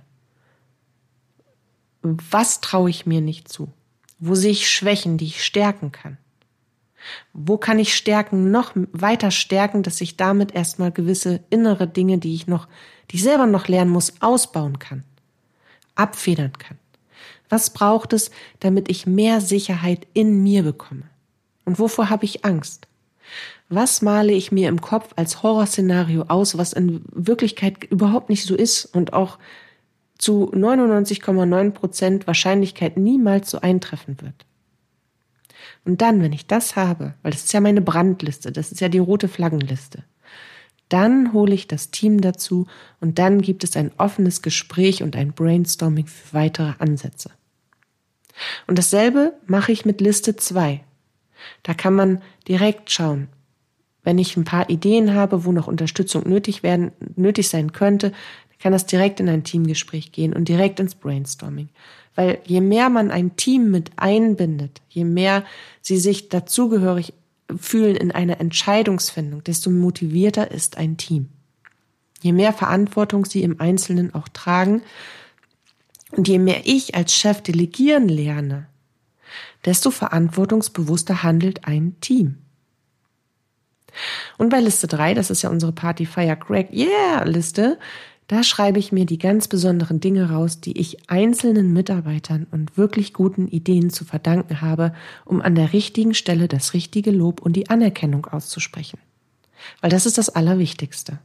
Was 2.01 2.61
traue 2.61 2.89
ich 2.89 3.05
mir 3.05 3.21
nicht 3.21 3.47
zu? 3.49 3.71
Wo 4.19 4.33
sehe 4.33 4.51
ich 4.51 4.69
Schwächen, 4.69 5.17
die 5.17 5.25
ich 5.25 5.43
stärken 5.43 5.91
kann? 5.91 6.17
Wo 7.33 7.57
kann 7.57 7.77
ich 7.77 7.95
Stärken 7.95 8.49
noch 8.49 8.71
weiter 8.91 9.29
stärken, 9.29 9.83
dass 9.83 10.01
ich 10.01 10.17
damit 10.17 10.55
erstmal 10.55 10.91
gewisse 10.91 11.41
innere 11.51 11.87
Dinge, 11.87 12.17
die 12.17 12.33
ich 12.33 12.47
noch, 12.47 12.67
die 13.11 13.17
ich 13.17 13.23
selber 13.23 13.45
noch 13.45 13.67
lernen 13.67 13.91
muss, 13.91 14.21
ausbauen 14.21 14.79
kann, 14.79 15.03
abfedern 15.93 16.53
kann? 16.53 16.79
Was 17.49 17.69
braucht 17.69 18.13
es, 18.13 18.31
damit 18.59 18.89
ich 18.89 19.05
mehr 19.05 19.41
Sicherheit 19.41 20.07
in 20.13 20.43
mir 20.43 20.63
bekomme? 20.63 21.03
Und 21.65 21.79
wovor 21.79 22.09
habe 22.09 22.25
ich 22.25 22.45
Angst? 22.45 22.87
Was 23.69 24.01
male 24.01 24.31
ich 24.33 24.51
mir 24.51 24.69
im 24.69 24.81
Kopf 24.81 25.13
als 25.15 25.41
Horrorszenario 25.41 26.25
aus, 26.27 26.57
was 26.57 26.73
in 26.73 27.03
Wirklichkeit 27.11 27.83
überhaupt 27.85 28.29
nicht 28.29 28.45
so 28.45 28.55
ist 28.55 28.85
und 28.85 29.13
auch 29.13 29.39
zu 30.17 30.51
99,9 30.53 31.71
Prozent 31.71 32.27
Wahrscheinlichkeit 32.27 32.97
niemals 32.97 33.49
so 33.49 33.59
eintreffen 33.59 34.21
wird? 34.21 34.45
Und 35.83 36.01
dann, 36.01 36.21
wenn 36.21 36.33
ich 36.33 36.47
das 36.47 36.75
habe, 36.75 37.13
weil 37.21 37.31
das 37.31 37.45
ist 37.45 37.53
ja 37.53 37.61
meine 37.61 37.81
Brandliste, 37.81 38.51
das 38.51 38.71
ist 38.71 38.81
ja 38.81 38.89
die 38.89 38.99
rote 38.99 39.27
Flaggenliste, 39.27 40.03
dann 40.89 41.33
hole 41.33 41.53
ich 41.53 41.67
das 41.67 41.91
Team 41.91 42.21
dazu 42.21 42.67
und 42.99 43.17
dann 43.19 43.41
gibt 43.41 43.63
es 43.63 43.75
ein 43.75 43.91
offenes 43.97 44.41
Gespräch 44.41 45.03
und 45.03 45.15
ein 45.15 45.33
Brainstorming 45.33 46.07
für 46.07 46.33
weitere 46.33 46.73
Ansätze. 46.79 47.31
Und 48.67 48.77
dasselbe 48.77 49.33
mache 49.47 49.71
ich 49.71 49.85
mit 49.85 50.01
Liste 50.01 50.35
2. 50.35 50.83
Da 51.63 51.73
kann 51.73 51.93
man 51.93 52.21
direkt 52.47 52.91
schauen, 52.91 53.27
wenn 54.03 54.19
ich 54.19 54.37
ein 54.37 54.43
paar 54.43 54.69
Ideen 54.69 55.13
habe, 55.15 55.45
wo 55.45 55.51
noch 55.51 55.67
Unterstützung 55.67 56.27
nötig 56.29 56.61
werden, 56.63 56.91
nötig 57.15 57.49
sein 57.49 57.71
könnte, 57.71 58.11
kann 58.65 58.71
das 58.71 58.87
direkt 58.87 59.19
in 59.19 59.29
ein 59.29 59.43
Teamgespräch 59.43 60.11
gehen 60.11 60.33
und 60.33 60.49
direkt 60.49 60.79
ins 60.79 60.95
Brainstorming. 60.95 61.69
Weil 62.15 62.39
je 62.45 62.61
mehr 62.61 62.89
man 62.89 63.11
ein 63.11 63.35
Team 63.35 63.69
mit 63.69 63.91
einbindet, 63.97 64.81
je 64.89 65.03
mehr 65.03 65.43
sie 65.81 65.97
sich 65.97 66.29
dazugehörig 66.29 67.13
fühlen 67.57 67.95
in 67.95 68.11
einer 68.11 68.39
Entscheidungsfindung, 68.39 69.43
desto 69.43 69.69
motivierter 69.69 70.51
ist 70.51 70.77
ein 70.77 70.97
Team. 70.97 71.29
Je 72.21 72.31
mehr 72.31 72.53
Verantwortung 72.53 73.25
sie 73.25 73.43
im 73.43 73.59
Einzelnen 73.59 74.13
auch 74.13 74.27
tragen 74.29 74.81
und 76.11 76.27
je 76.27 76.39
mehr 76.39 76.61
ich 76.65 76.95
als 76.95 77.13
Chef 77.13 77.41
delegieren 77.41 78.07
lerne, 78.07 78.67
desto 79.65 79.91
verantwortungsbewusster 79.91 81.23
handelt 81.23 81.65
ein 81.67 81.99
Team. 82.01 82.37
Und 84.37 84.49
bei 84.49 84.59
Liste 84.59 84.87
3, 84.87 85.13
das 85.13 85.29
ist 85.29 85.41
ja 85.41 85.49
unsere 85.49 85.71
Party 85.71 86.05
Fire 86.05 86.35
Crack 86.35 86.71
Yeah 86.71 87.23
Liste, 87.23 87.79
da 88.27 88.43
schreibe 88.43 88.79
ich 88.79 88.91
mir 88.91 89.05
die 89.05 89.19
ganz 89.19 89.47
besonderen 89.47 89.99
Dinge 89.99 90.31
raus, 90.31 90.59
die 90.59 90.79
ich 90.79 91.09
einzelnen 91.09 91.73
Mitarbeitern 91.73 92.47
und 92.49 92.75
wirklich 92.75 93.13
guten 93.13 93.47
Ideen 93.47 93.91
zu 93.91 94.03
verdanken 94.03 94.61
habe, 94.61 94.93
um 95.25 95.41
an 95.41 95.53
der 95.53 95.73
richtigen 95.73 96.15
Stelle 96.15 96.47
das 96.47 96.73
richtige 96.73 97.11
Lob 97.11 97.41
und 97.41 97.53
die 97.53 97.69
Anerkennung 97.69 98.25
auszusprechen. 98.25 98.99
Weil 99.81 99.91
das 99.91 100.07
ist 100.07 100.17
das 100.17 100.29
Allerwichtigste. 100.29 101.19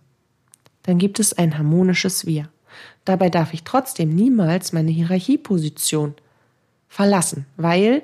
Dann 0.83 0.99
gibt 0.99 1.21
es 1.21 1.33
ein 1.33 1.57
harmonisches 1.57 2.27
Wir. 2.27 2.49
Dabei 3.05 3.31
darf 3.31 3.55
ich 3.55 3.65
trotzdem 3.65 4.15
niemals 4.15 4.73
meine 4.73 4.91
Hierarchieposition 4.91 6.15
verlassen, 6.89 7.47
weil 7.57 8.03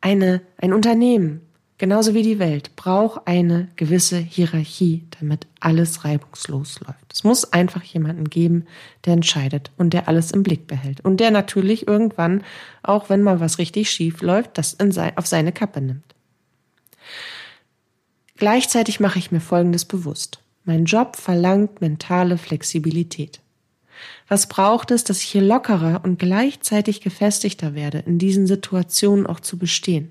eine, 0.00 0.40
ein 0.58 0.72
Unternehmen, 0.72 1.42
genauso 1.78 2.14
wie 2.14 2.22
die 2.22 2.38
Welt, 2.38 2.76
braucht 2.76 3.26
eine 3.26 3.68
gewisse 3.76 4.18
Hierarchie, 4.18 5.04
damit 5.18 5.46
alles 5.60 6.04
reibungslos 6.04 6.80
läuft. 6.80 7.12
Es 7.12 7.24
muss 7.24 7.52
einfach 7.52 7.82
jemanden 7.82 8.28
geben, 8.28 8.66
der 9.04 9.14
entscheidet 9.14 9.70
und 9.76 9.92
der 9.92 10.08
alles 10.08 10.30
im 10.30 10.42
Blick 10.42 10.66
behält 10.66 11.00
und 11.00 11.18
der 11.18 11.30
natürlich 11.30 11.86
irgendwann, 11.86 12.44
auch 12.82 13.08
wenn 13.08 13.22
mal 13.22 13.40
was 13.40 13.58
richtig 13.58 13.90
schief 13.90 14.22
läuft, 14.22 14.58
das 14.58 14.76
sein, 14.90 15.16
auf 15.16 15.26
seine 15.26 15.52
Kappe 15.52 15.80
nimmt. 15.80 16.14
Gleichzeitig 18.36 19.00
mache 19.00 19.18
ich 19.18 19.32
mir 19.32 19.40
Folgendes 19.40 19.84
bewusst. 19.84 20.40
Mein 20.64 20.84
Job 20.84 21.16
verlangt 21.16 21.80
mentale 21.80 22.36
Flexibilität. 22.36 23.40
Was 24.28 24.48
braucht 24.48 24.90
es, 24.90 25.04
dass 25.04 25.22
ich 25.22 25.28
hier 25.28 25.42
lockerer 25.42 26.00
und 26.04 26.18
gleichzeitig 26.18 27.00
gefestigter 27.00 27.74
werde, 27.74 27.98
in 27.98 28.18
diesen 28.18 28.46
Situationen 28.46 29.26
auch 29.26 29.40
zu 29.40 29.58
bestehen? 29.58 30.10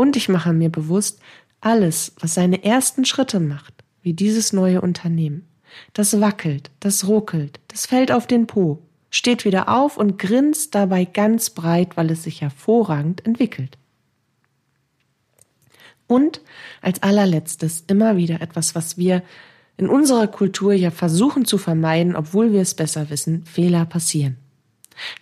Und 0.00 0.16
ich 0.16 0.30
mache 0.30 0.54
mir 0.54 0.70
bewusst, 0.70 1.20
alles, 1.60 2.14
was 2.18 2.32
seine 2.32 2.64
ersten 2.64 3.04
Schritte 3.04 3.38
macht, 3.38 3.74
wie 4.00 4.14
dieses 4.14 4.54
neue 4.54 4.80
Unternehmen, 4.80 5.46
das 5.92 6.18
wackelt, 6.22 6.70
das 6.80 7.06
ruckelt, 7.06 7.60
das 7.68 7.84
fällt 7.84 8.10
auf 8.10 8.26
den 8.26 8.46
Po, 8.46 8.80
steht 9.10 9.44
wieder 9.44 9.68
auf 9.68 9.98
und 9.98 10.18
grinst 10.18 10.74
dabei 10.74 11.04
ganz 11.04 11.50
breit, 11.50 11.98
weil 11.98 12.10
es 12.10 12.22
sich 12.22 12.40
hervorragend 12.40 13.26
entwickelt. 13.26 13.76
Und 16.06 16.40
als 16.80 17.02
allerletztes 17.02 17.84
immer 17.86 18.16
wieder 18.16 18.40
etwas, 18.40 18.74
was 18.74 18.96
wir 18.96 19.22
in 19.76 19.86
unserer 19.86 20.28
Kultur 20.28 20.72
ja 20.72 20.90
versuchen 20.90 21.44
zu 21.44 21.58
vermeiden, 21.58 22.16
obwohl 22.16 22.54
wir 22.54 22.62
es 22.62 22.72
besser 22.72 23.10
wissen, 23.10 23.44
Fehler 23.44 23.84
passieren. 23.84 24.38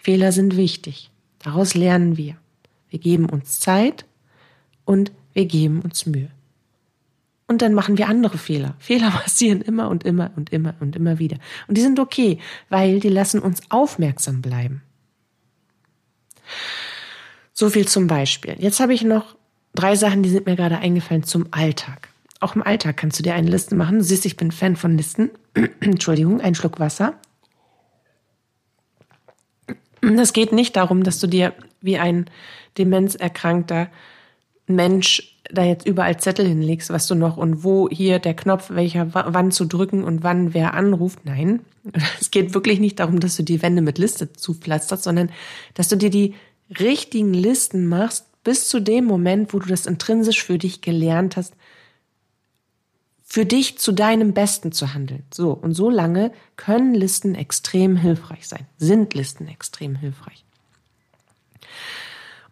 Fehler 0.00 0.30
sind 0.30 0.56
wichtig. 0.56 1.10
Daraus 1.40 1.74
lernen 1.74 2.16
wir. 2.16 2.36
Wir 2.90 3.00
geben 3.00 3.28
uns 3.28 3.58
Zeit 3.58 4.04
und 4.88 5.12
wir 5.34 5.44
geben 5.44 5.82
uns 5.82 6.06
Mühe. 6.06 6.30
Und 7.46 7.60
dann 7.60 7.74
machen 7.74 7.98
wir 7.98 8.08
andere 8.08 8.38
Fehler. 8.38 8.74
Fehler 8.78 9.10
passieren 9.10 9.60
immer 9.60 9.90
und 9.90 10.02
immer 10.02 10.30
und 10.34 10.50
immer 10.50 10.74
und 10.80 10.96
immer 10.96 11.18
wieder. 11.18 11.36
Und 11.66 11.76
die 11.76 11.82
sind 11.82 12.00
okay, 12.00 12.38
weil 12.70 12.98
die 12.98 13.10
lassen 13.10 13.40
uns 13.40 13.60
aufmerksam 13.68 14.40
bleiben. 14.40 14.82
So 17.52 17.68
viel 17.68 17.86
zum 17.86 18.06
Beispiel. 18.06 18.56
Jetzt 18.58 18.80
habe 18.80 18.94
ich 18.94 19.02
noch 19.02 19.36
drei 19.74 19.94
Sachen, 19.94 20.22
die 20.22 20.30
sind 20.30 20.46
mir 20.46 20.56
gerade 20.56 20.78
eingefallen 20.78 21.22
zum 21.22 21.48
Alltag. 21.50 22.08
Auch 22.40 22.56
im 22.56 22.62
Alltag 22.62 22.96
kannst 22.96 23.18
du 23.18 23.22
dir 23.22 23.34
eine 23.34 23.50
Liste 23.50 23.74
machen. 23.74 23.98
Du 23.98 24.04
siehst, 24.04 24.24
ich 24.24 24.38
bin 24.38 24.52
Fan 24.52 24.76
von 24.76 24.96
Listen. 24.96 25.30
Entschuldigung, 25.80 26.40
ein 26.40 26.54
Schluck 26.54 26.80
Wasser. 26.80 27.14
Das 30.00 30.32
geht 30.32 30.52
nicht 30.52 30.76
darum, 30.76 31.02
dass 31.02 31.18
du 31.18 31.26
dir 31.26 31.52
wie 31.82 31.98
ein 31.98 32.30
demenzerkrankter 32.78 33.90
Mensch 34.68 35.38
da 35.50 35.64
jetzt 35.64 35.86
überall 35.86 36.18
Zettel 36.18 36.46
hinlegst, 36.46 36.90
was 36.90 37.06
du 37.06 37.14
noch 37.14 37.36
und 37.36 37.64
wo 37.64 37.88
hier 37.88 38.18
der 38.18 38.34
Knopf, 38.34 38.70
welcher 38.70 39.12
wann 39.12 39.50
zu 39.50 39.64
drücken 39.64 40.04
und 40.04 40.22
wann 40.22 40.54
wer 40.54 40.74
anruft. 40.74 41.24
Nein, 41.24 41.60
es 42.20 42.30
geht 42.30 42.54
wirklich 42.54 42.80
nicht 42.80 42.98
darum, 42.98 43.20
dass 43.20 43.36
du 43.36 43.42
die 43.42 43.62
Wände 43.62 43.82
mit 43.82 43.98
Liste 43.98 44.32
zupflasterst, 44.32 45.04
sondern 45.04 45.30
dass 45.74 45.88
du 45.88 45.96
dir 45.96 46.10
die 46.10 46.34
richtigen 46.78 47.32
Listen 47.32 47.86
machst 47.86 48.26
bis 48.44 48.68
zu 48.68 48.80
dem 48.80 49.04
Moment, 49.04 49.52
wo 49.52 49.58
du 49.58 49.68
das 49.68 49.86
intrinsisch 49.86 50.44
für 50.44 50.58
dich 50.58 50.80
gelernt 50.80 51.36
hast, 51.36 51.54
für 53.24 53.44
dich 53.44 53.78
zu 53.78 53.92
deinem 53.92 54.32
Besten 54.32 54.72
zu 54.72 54.94
handeln. 54.94 55.24
So, 55.32 55.52
und 55.52 55.74
so 55.74 55.90
lange 55.90 56.32
können 56.56 56.94
Listen 56.94 57.34
extrem 57.34 57.96
hilfreich 57.96 58.48
sein, 58.48 58.66
sind 58.78 59.12
Listen 59.14 59.48
extrem 59.48 59.96
hilfreich. 59.96 60.44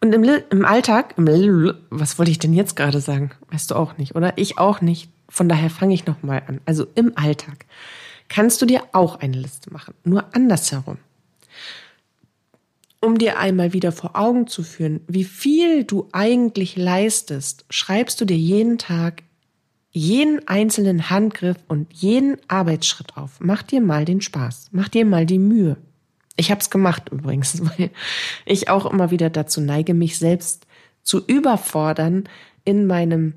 Und 0.06 0.12
im, 0.12 0.42
im 0.50 0.64
Alltag, 0.64 1.14
im, 1.16 1.74
was 1.90 2.16
wollte 2.16 2.30
ich 2.30 2.38
denn 2.38 2.52
jetzt 2.52 2.76
gerade 2.76 3.00
sagen? 3.00 3.32
Weißt 3.50 3.72
du 3.72 3.74
auch 3.74 3.98
nicht, 3.98 4.14
oder? 4.14 4.38
Ich 4.38 4.56
auch 4.56 4.80
nicht. 4.80 5.10
Von 5.28 5.48
daher 5.48 5.68
fange 5.68 5.94
ich 5.94 6.06
nochmal 6.06 6.44
an. 6.46 6.60
Also 6.64 6.86
im 6.94 7.18
Alltag 7.18 7.66
kannst 8.28 8.62
du 8.62 8.66
dir 8.66 8.82
auch 8.92 9.18
eine 9.18 9.36
Liste 9.36 9.72
machen, 9.72 9.94
nur 10.04 10.32
andersherum. 10.32 10.98
Um 13.00 13.18
dir 13.18 13.40
einmal 13.40 13.72
wieder 13.72 13.90
vor 13.90 14.16
Augen 14.16 14.46
zu 14.46 14.62
führen, 14.62 15.00
wie 15.08 15.24
viel 15.24 15.82
du 15.82 16.08
eigentlich 16.12 16.76
leistest, 16.76 17.64
schreibst 17.68 18.20
du 18.20 18.26
dir 18.26 18.36
jeden 18.36 18.78
Tag 18.78 19.24
jeden 19.90 20.46
einzelnen 20.46 21.10
Handgriff 21.10 21.56
und 21.66 21.92
jeden 21.94 22.36
Arbeitsschritt 22.46 23.16
auf. 23.16 23.40
Mach 23.40 23.64
dir 23.64 23.80
mal 23.80 24.04
den 24.04 24.20
Spaß, 24.20 24.68
mach 24.70 24.88
dir 24.88 25.04
mal 25.04 25.26
die 25.26 25.40
Mühe. 25.40 25.78
Ich 26.36 26.50
habe 26.50 26.60
es 26.60 26.70
gemacht 26.70 27.08
übrigens, 27.10 27.60
weil 27.78 27.90
ich 28.44 28.68
auch 28.68 28.86
immer 28.86 29.10
wieder 29.10 29.30
dazu 29.30 29.60
neige, 29.60 29.94
mich 29.94 30.18
selbst 30.18 30.66
zu 31.02 31.24
überfordern 31.24 32.24
in 32.64 32.86
meinem 32.86 33.34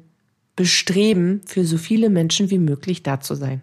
Bestreben, 0.55 1.41
für 1.45 1.63
so 1.63 1.77
viele 1.77 2.09
Menschen 2.09 2.49
wie 2.49 2.57
möglich 2.57 3.03
da 3.03 3.21
zu 3.21 3.35
sein. 3.35 3.61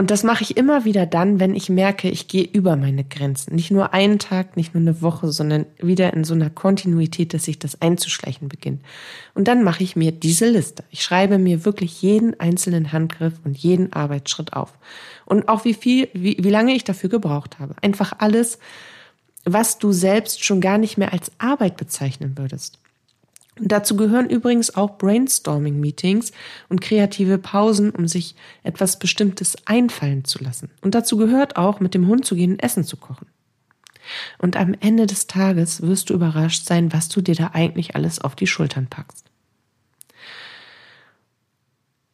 Und 0.00 0.10
das 0.10 0.22
mache 0.22 0.42
ich 0.42 0.56
immer 0.56 0.86
wieder 0.86 1.04
dann, 1.04 1.40
wenn 1.40 1.54
ich 1.54 1.68
merke, 1.68 2.08
ich 2.08 2.26
gehe 2.26 2.44
über 2.44 2.74
meine 2.76 3.04
Grenzen. 3.04 3.54
Nicht 3.54 3.70
nur 3.70 3.92
einen 3.92 4.18
Tag, 4.18 4.56
nicht 4.56 4.72
nur 4.72 4.80
eine 4.80 5.02
Woche, 5.02 5.30
sondern 5.30 5.66
wieder 5.78 6.14
in 6.14 6.24
so 6.24 6.32
einer 6.32 6.48
Kontinuität, 6.48 7.34
dass 7.34 7.44
sich 7.44 7.58
das 7.58 7.82
einzuschleichen 7.82 8.48
beginnt. 8.48 8.80
Und 9.34 9.46
dann 9.46 9.62
mache 9.62 9.84
ich 9.84 9.96
mir 9.96 10.10
diese 10.10 10.48
Liste. 10.48 10.84
Ich 10.90 11.02
schreibe 11.02 11.36
mir 11.36 11.66
wirklich 11.66 12.00
jeden 12.00 12.40
einzelnen 12.40 12.92
Handgriff 12.92 13.34
und 13.44 13.58
jeden 13.58 13.92
Arbeitsschritt 13.92 14.54
auf. 14.54 14.72
Und 15.26 15.48
auch 15.48 15.66
wie 15.66 15.74
viel, 15.74 16.08
wie, 16.14 16.38
wie 16.40 16.48
lange 16.48 16.72
ich 16.72 16.84
dafür 16.84 17.10
gebraucht 17.10 17.58
habe. 17.58 17.74
Einfach 17.82 18.14
alles, 18.20 18.58
was 19.44 19.76
du 19.76 19.92
selbst 19.92 20.42
schon 20.42 20.62
gar 20.62 20.78
nicht 20.78 20.96
mehr 20.96 21.12
als 21.12 21.30
Arbeit 21.36 21.76
bezeichnen 21.76 22.38
würdest. 22.38 22.79
Dazu 23.62 23.96
gehören 23.96 24.30
übrigens 24.30 24.74
auch 24.74 24.96
Brainstorming-Meetings 24.96 26.32
und 26.68 26.80
kreative 26.80 27.36
Pausen, 27.36 27.90
um 27.90 28.08
sich 28.08 28.34
etwas 28.62 28.98
Bestimmtes 28.98 29.56
einfallen 29.66 30.24
zu 30.24 30.42
lassen. 30.42 30.70
Und 30.80 30.94
dazu 30.94 31.16
gehört 31.16 31.56
auch, 31.56 31.78
mit 31.78 31.94
dem 31.94 32.06
Hund 32.08 32.24
zu 32.24 32.34
gehen 32.34 32.52
und 32.52 32.62
Essen 32.62 32.84
zu 32.84 32.96
kochen. 32.96 33.26
Und 34.38 34.56
am 34.56 34.74
Ende 34.80 35.06
des 35.06 35.26
Tages 35.26 35.82
wirst 35.82 36.10
du 36.10 36.14
überrascht 36.14 36.64
sein, 36.64 36.92
was 36.92 37.08
du 37.08 37.20
dir 37.20 37.34
da 37.34 37.50
eigentlich 37.52 37.94
alles 37.94 38.20
auf 38.20 38.34
die 38.34 38.46
Schultern 38.46 38.86
packst. 38.86 39.26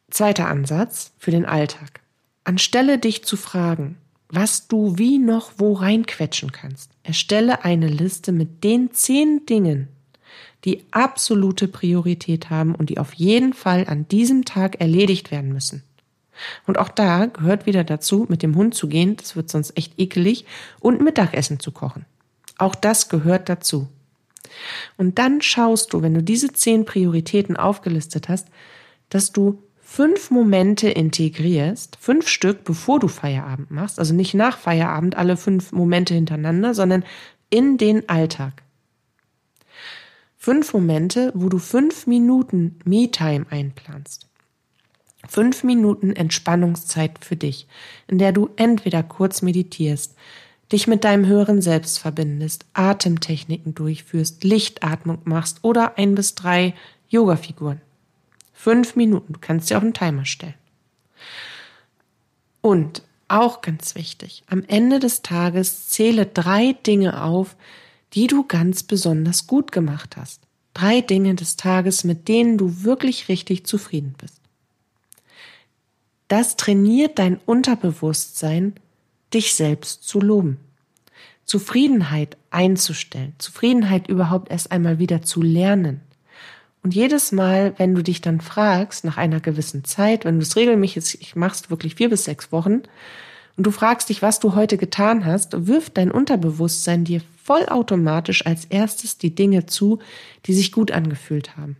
Zweiter 0.09 0.47
Ansatz 0.47 1.13
für 1.17 1.31
den 1.31 1.45
Alltag. 1.45 2.01
Anstelle 2.43 2.97
dich 2.97 3.23
zu 3.23 3.37
fragen, 3.37 3.97
was 4.29 4.67
du 4.67 4.97
wie 4.97 5.17
noch 5.17 5.51
wo 5.57 5.73
reinquetschen 5.73 6.51
kannst, 6.51 6.91
erstelle 7.03 7.63
eine 7.63 7.87
Liste 7.87 8.31
mit 8.31 8.63
den 8.63 8.91
zehn 8.91 9.45
Dingen, 9.45 9.87
die 10.65 10.83
absolute 10.91 11.67
Priorität 11.67 12.49
haben 12.49 12.75
und 12.75 12.89
die 12.89 12.97
auf 12.97 13.13
jeden 13.13 13.53
Fall 13.53 13.85
an 13.87 14.07
diesem 14.07 14.45
Tag 14.45 14.81
erledigt 14.81 15.31
werden 15.31 15.53
müssen. 15.53 15.83
Und 16.65 16.77
auch 16.77 16.89
da 16.89 17.25
gehört 17.25 17.65
wieder 17.65 17.83
dazu, 17.83 18.25
mit 18.29 18.43
dem 18.43 18.55
Hund 18.55 18.75
zu 18.75 18.87
gehen, 18.87 19.15
das 19.17 19.35
wird 19.35 19.49
sonst 19.49 19.77
echt 19.77 19.99
ekelig, 19.99 20.45
und 20.79 21.01
Mittagessen 21.01 21.59
zu 21.59 21.71
kochen. 21.71 22.05
Auch 22.57 22.75
das 22.75 23.09
gehört 23.09 23.49
dazu. 23.49 23.87
Und 24.97 25.19
dann 25.19 25.41
schaust 25.41 25.93
du, 25.93 26.01
wenn 26.01 26.13
du 26.13 26.23
diese 26.23 26.51
zehn 26.53 26.85
Prioritäten 26.85 27.57
aufgelistet 27.57 28.29
hast, 28.29 28.47
dass 29.09 29.31
du 29.31 29.63
fünf 29.79 30.31
Momente 30.31 30.89
integrierst, 30.89 31.97
fünf 31.99 32.27
Stück, 32.27 32.63
bevor 32.63 32.99
du 32.99 33.07
Feierabend 33.07 33.71
machst, 33.71 33.99
also 33.99 34.13
nicht 34.13 34.33
nach 34.33 34.57
Feierabend 34.57 35.15
alle 35.15 35.37
fünf 35.37 35.71
Momente 35.71 36.13
hintereinander, 36.13 36.73
sondern 36.73 37.03
in 37.49 37.77
den 37.77 38.09
Alltag. 38.09 38.63
Fünf 40.47 40.73
Momente, 40.73 41.33
wo 41.35 41.49
du 41.49 41.57
fünf 41.57 42.07
Minuten 42.07 42.79
Me-Time 42.85 43.47
einplanst. 43.49 44.27
Fünf 45.27 45.65
Minuten 45.65 46.13
Entspannungszeit 46.13 47.19
für 47.19 47.35
dich, 47.35 47.67
in 48.07 48.17
der 48.17 48.31
du 48.31 48.51
entweder 48.55 49.03
kurz 49.03 49.41
meditierst, 49.41 50.15
dich 50.71 50.87
mit 50.87 51.03
deinem 51.03 51.25
höheren 51.25 51.61
Selbst 51.61 51.99
verbindest, 51.99 52.65
Atemtechniken 52.71 53.75
durchführst, 53.75 54.45
Lichtatmung 54.45 55.19
machst 55.25 55.65
oder 55.65 55.97
ein 55.97 56.15
bis 56.15 56.33
drei 56.33 56.75
Yoga-Figuren. 57.09 57.81
Fünf 58.53 58.95
Minuten, 58.95 59.33
du 59.33 59.39
kannst 59.41 59.69
dir 59.69 59.77
auch 59.77 59.81
einen 59.81 59.93
Timer 59.93 60.23
stellen. 60.23 60.53
Und 62.61 63.01
auch 63.27 63.59
ganz 63.59 63.95
wichtig, 63.95 64.43
am 64.47 64.63
Ende 64.65 64.99
des 64.99 65.23
Tages 65.23 65.89
zähle 65.89 66.25
drei 66.25 66.71
Dinge 66.85 67.21
auf, 67.21 67.57
die 68.13 68.27
du 68.27 68.43
ganz 68.43 68.83
besonders 68.83 69.47
gut 69.47 69.71
gemacht 69.71 70.17
hast. 70.17 70.41
Drei 70.73 71.01
Dinge 71.01 71.35
des 71.35 71.55
Tages, 71.57 72.03
mit 72.03 72.27
denen 72.27 72.57
du 72.57 72.83
wirklich 72.83 73.29
richtig 73.29 73.65
zufrieden 73.65 74.15
bist. 74.19 74.41
Das 76.27 76.57
trainiert 76.57 77.19
dein 77.19 77.37
Unterbewusstsein, 77.45 78.75
dich 79.33 79.55
selbst 79.55 80.03
zu 80.03 80.19
loben. 80.19 80.57
Zufriedenheit 81.45 82.37
einzustellen, 82.51 83.33
Zufriedenheit 83.37 84.09
überhaupt 84.09 84.51
erst 84.51 84.71
einmal 84.71 84.99
wieder 84.99 85.21
zu 85.21 85.41
lernen. 85.41 86.01
Und 86.83 86.93
jedes 86.93 87.31
Mal, 87.31 87.73
wenn 87.77 87.95
du 87.95 88.03
dich 88.03 88.21
dann 88.21 88.41
fragst, 88.41 89.05
nach 89.05 89.17
einer 89.17 89.39
gewissen 89.39 89.85
Zeit, 89.85 90.25
wenn 90.25 90.35
du 90.35 90.41
es 90.41 90.55
regelmäßig 90.55 91.35
machst, 91.35 91.69
wirklich 91.69 91.95
vier 91.95 92.09
bis 92.09 92.25
sechs 92.25 92.51
Wochen, 92.51 92.83
und 93.55 93.65
du 93.65 93.71
fragst 93.71 94.09
dich, 94.09 94.21
was 94.21 94.39
du 94.39 94.53
heute 94.53 94.77
getan 94.77 95.25
hast, 95.25 95.67
wirft 95.67 95.97
dein 95.97 96.11
Unterbewusstsein 96.11 97.05
dir 97.05 97.21
vollautomatisch 97.47 98.45
als 98.45 98.65
erstes 98.65 99.17
die 99.17 99.33
Dinge 99.33 99.65
zu, 99.65 99.99
die 100.45 100.53
sich 100.53 100.73
gut 100.73 100.91
angefühlt 100.91 101.55
haben. 101.55 101.77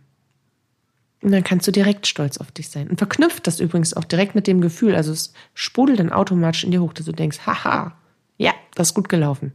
Und 1.20 1.32
dann 1.32 1.44
kannst 1.44 1.66
du 1.66 1.72
direkt 1.72 2.06
stolz 2.06 2.38
auf 2.38 2.50
dich 2.50 2.70
sein. 2.70 2.88
Und 2.88 2.98
verknüpft 2.98 3.46
das 3.46 3.60
übrigens 3.60 3.92
auch 3.94 4.04
direkt 4.04 4.34
mit 4.34 4.46
dem 4.46 4.60
Gefühl. 4.60 4.94
Also 4.94 5.12
es 5.12 5.34
sprudelt 5.52 5.98
dann 5.98 6.12
automatisch 6.12 6.64
in 6.64 6.70
dir 6.70 6.80
hoch, 6.80 6.94
dass 6.94 7.06
du 7.06 7.12
denkst, 7.12 7.40
haha, 7.44 7.96
ja, 8.38 8.54
das 8.74 8.88
ist 8.88 8.94
gut 8.94 9.08
gelaufen. 9.08 9.52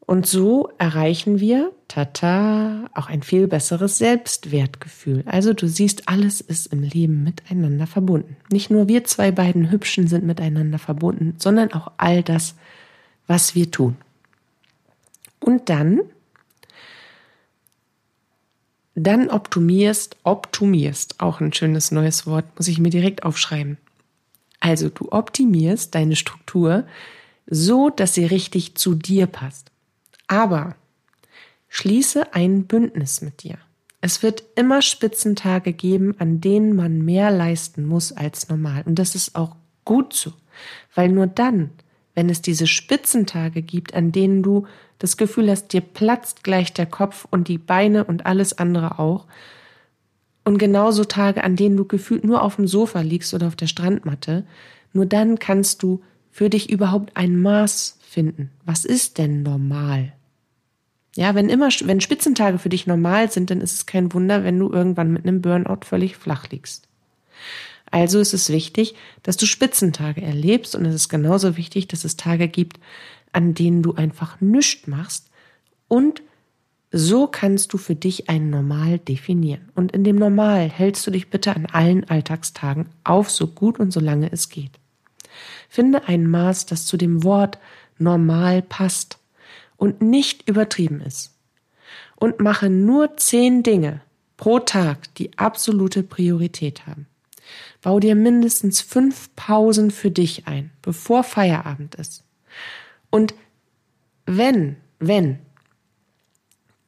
Und 0.00 0.26
so 0.26 0.70
erreichen 0.78 1.38
wir, 1.38 1.70
tata, 1.86 2.86
auch 2.94 3.08
ein 3.10 3.22
viel 3.22 3.46
besseres 3.46 3.98
Selbstwertgefühl. 3.98 5.22
Also 5.26 5.52
du 5.52 5.68
siehst, 5.68 6.08
alles 6.08 6.40
ist 6.40 6.72
im 6.72 6.82
Leben 6.82 7.22
miteinander 7.22 7.86
verbunden. 7.86 8.38
Nicht 8.50 8.70
nur 8.70 8.88
wir 8.88 9.04
zwei 9.04 9.30
beiden 9.30 9.70
Hübschen 9.70 10.08
sind 10.08 10.24
miteinander 10.24 10.78
verbunden, 10.78 11.34
sondern 11.36 11.74
auch 11.74 11.92
all 11.98 12.22
das, 12.22 12.54
was 13.28 13.54
wir 13.54 13.70
tun. 13.70 13.96
Und 15.38 15.68
dann, 15.68 16.00
dann 18.96 19.30
optimierst, 19.30 20.16
optimierst, 20.24 21.20
auch 21.20 21.40
ein 21.40 21.52
schönes 21.52 21.92
neues 21.92 22.26
Wort, 22.26 22.44
muss 22.56 22.66
ich 22.66 22.80
mir 22.80 22.90
direkt 22.90 23.22
aufschreiben. 23.22 23.78
Also 24.58 24.88
du 24.88 25.12
optimierst 25.12 25.94
deine 25.94 26.16
Struktur 26.16 26.84
so, 27.46 27.90
dass 27.90 28.14
sie 28.14 28.24
richtig 28.24 28.74
zu 28.74 28.96
dir 28.96 29.26
passt. 29.26 29.70
Aber 30.26 30.74
schließe 31.68 32.34
ein 32.34 32.64
Bündnis 32.64 33.22
mit 33.22 33.44
dir. 33.44 33.58
Es 34.00 34.22
wird 34.22 34.44
immer 34.54 34.82
Spitzentage 34.82 35.72
geben, 35.72 36.14
an 36.18 36.40
denen 36.40 36.76
man 36.76 37.04
mehr 37.04 37.30
leisten 37.30 37.84
muss 37.84 38.12
als 38.12 38.48
normal. 38.48 38.82
Und 38.84 38.98
das 38.98 39.14
ist 39.14 39.34
auch 39.34 39.56
gut 39.84 40.12
so, 40.12 40.32
weil 40.94 41.08
nur 41.08 41.26
dann, 41.26 41.70
wenn 42.18 42.30
es 42.30 42.42
diese 42.42 42.66
Spitzentage 42.66 43.62
gibt, 43.62 43.94
an 43.94 44.10
denen 44.10 44.42
du 44.42 44.66
das 44.98 45.16
Gefühl 45.16 45.48
hast, 45.48 45.72
dir 45.72 45.80
platzt 45.80 46.42
gleich 46.42 46.72
der 46.72 46.86
Kopf 46.86 47.28
und 47.30 47.46
die 47.46 47.58
Beine 47.58 48.02
und 48.02 48.26
alles 48.26 48.58
andere 48.58 48.98
auch, 48.98 49.26
und 50.44 50.58
genauso 50.58 51.04
Tage, 51.04 51.44
an 51.44 51.54
denen 51.54 51.76
du 51.76 51.84
gefühlt 51.84 52.24
nur 52.24 52.42
auf 52.42 52.56
dem 52.56 52.66
Sofa 52.66 53.02
liegst 53.02 53.34
oder 53.34 53.46
auf 53.46 53.54
der 53.54 53.68
Strandmatte, 53.68 54.44
nur 54.92 55.06
dann 55.06 55.38
kannst 55.38 55.84
du 55.84 56.02
für 56.32 56.50
dich 56.50 56.70
überhaupt 56.70 57.16
ein 57.16 57.40
Maß 57.40 58.00
finden. 58.00 58.50
Was 58.64 58.84
ist 58.84 59.18
denn 59.18 59.44
normal? 59.44 60.12
Ja, 61.14 61.36
wenn 61.36 61.48
immer, 61.48 61.68
wenn 61.84 62.00
Spitzentage 62.00 62.58
für 62.58 62.68
dich 62.68 62.88
normal 62.88 63.30
sind, 63.30 63.50
dann 63.50 63.60
ist 63.60 63.74
es 63.74 63.86
kein 63.86 64.12
Wunder, 64.12 64.42
wenn 64.42 64.58
du 64.58 64.72
irgendwann 64.72 65.12
mit 65.12 65.24
einem 65.24 65.40
Burnout 65.40 65.84
völlig 65.84 66.16
flach 66.16 66.48
liegst. 66.50 66.88
Also 67.90 68.18
ist 68.18 68.34
es 68.34 68.50
wichtig, 68.50 68.94
dass 69.22 69.36
du 69.36 69.46
Spitzentage 69.46 70.22
erlebst 70.22 70.74
und 70.74 70.84
es 70.84 70.94
ist 70.94 71.08
genauso 71.08 71.56
wichtig, 71.56 71.88
dass 71.88 72.04
es 72.04 72.16
Tage 72.16 72.48
gibt, 72.48 72.78
an 73.32 73.54
denen 73.54 73.82
du 73.82 73.94
einfach 73.94 74.40
nichts 74.40 74.86
machst 74.86 75.30
und 75.88 76.22
so 76.90 77.26
kannst 77.26 77.72
du 77.72 77.78
für 77.78 77.94
dich 77.94 78.30
ein 78.30 78.48
Normal 78.48 78.98
definieren. 78.98 79.68
Und 79.74 79.92
in 79.92 80.04
dem 80.04 80.16
Normal 80.16 80.70
hältst 80.70 81.06
du 81.06 81.10
dich 81.10 81.28
bitte 81.28 81.54
an 81.54 81.66
allen 81.66 82.08
Alltagstagen 82.08 82.88
auf, 83.04 83.30
so 83.30 83.46
gut 83.46 83.78
und 83.78 83.92
so 83.92 84.00
lange 84.00 84.32
es 84.32 84.48
geht. 84.48 84.72
Finde 85.68 86.08
ein 86.08 86.26
Maß, 86.26 86.66
das 86.66 86.86
zu 86.86 86.96
dem 86.96 87.24
Wort 87.24 87.58
normal 87.98 88.62
passt 88.62 89.18
und 89.76 90.00
nicht 90.00 90.48
übertrieben 90.48 91.00
ist. 91.02 91.34
Und 92.16 92.40
mache 92.40 92.70
nur 92.70 93.16
zehn 93.16 93.62
Dinge 93.62 94.00
pro 94.36 94.58
Tag, 94.58 95.14
die 95.16 95.36
absolute 95.36 96.02
Priorität 96.02 96.86
haben. 96.86 97.06
Bau 97.82 98.00
dir 98.00 98.14
mindestens 98.14 98.80
fünf 98.80 99.34
Pausen 99.36 99.90
für 99.90 100.10
dich 100.10 100.46
ein, 100.46 100.70
bevor 100.82 101.24
Feierabend 101.24 101.94
ist. 101.94 102.24
Und 103.10 103.34
wenn, 104.26 104.76
wenn 104.98 105.38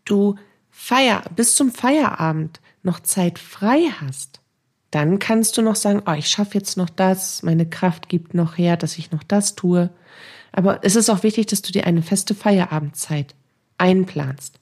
du 0.05 0.37
Feier, 0.71 1.23
bis 1.37 1.55
zum 1.55 1.71
Feierabend 1.71 2.61
noch 2.83 3.01
Zeit 3.01 3.39
frei 3.39 3.91
hast, 4.01 4.41
dann 4.91 5.19
kannst 5.19 5.57
du 5.57 5.63
noch 5.63 5.77
sagen, 5.77 6.03
oh, 6.07 6.13
ich 6.13 6.29
schaffe 6.29 6.59
jetzt 6.59 6.77
noch 6.77 6.91
das, 6.91 7.43
meine 7.43 7.69
Kraft 7.69 8.09
gibt 8.09 8.35
noch 8.35 8.59
her, 8.59 8.77
dass 8.77 8.99
ich 8.99 9.13
noch 9.13 9.23
das 9.23 9.55
tue. 9.55 9.91
Aber 10.53 10.81
es 10.83 10.97
ist 10.97 11.11
auch 11.11 11.23
wichtig, 11.23 11.47
dass 11.47 11.63
du 11.63 11.71
dir 11.71 11.87
eine 11.87 12.03
feste 12.03 12.35
Feierabendzeit 12.35 13.35
einplanst. 13.79 14.59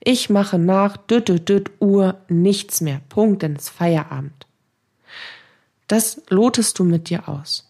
Ich 0.00 0.30
mache 0.30 0.58
nach 0.58 0.96
düt, 0.96 1.28
düt, 1.28 1.48
düt 1.48 1.70
Uhr 1.80 2.20
nichts 2.28 2.80
mehr. 2.80 3.00
Punkt, 3.08 3.42
denn 3.42 3.56
es 3.56 3.64
ist 3.64 3.70
Feierabend. 3.70 4.47
Das 5.88 6.22
lotest 6.28 6.78
du 6.78 6.84
mit 6.84 7.10
dir 7.10 7.28
aus. 7.28 7.68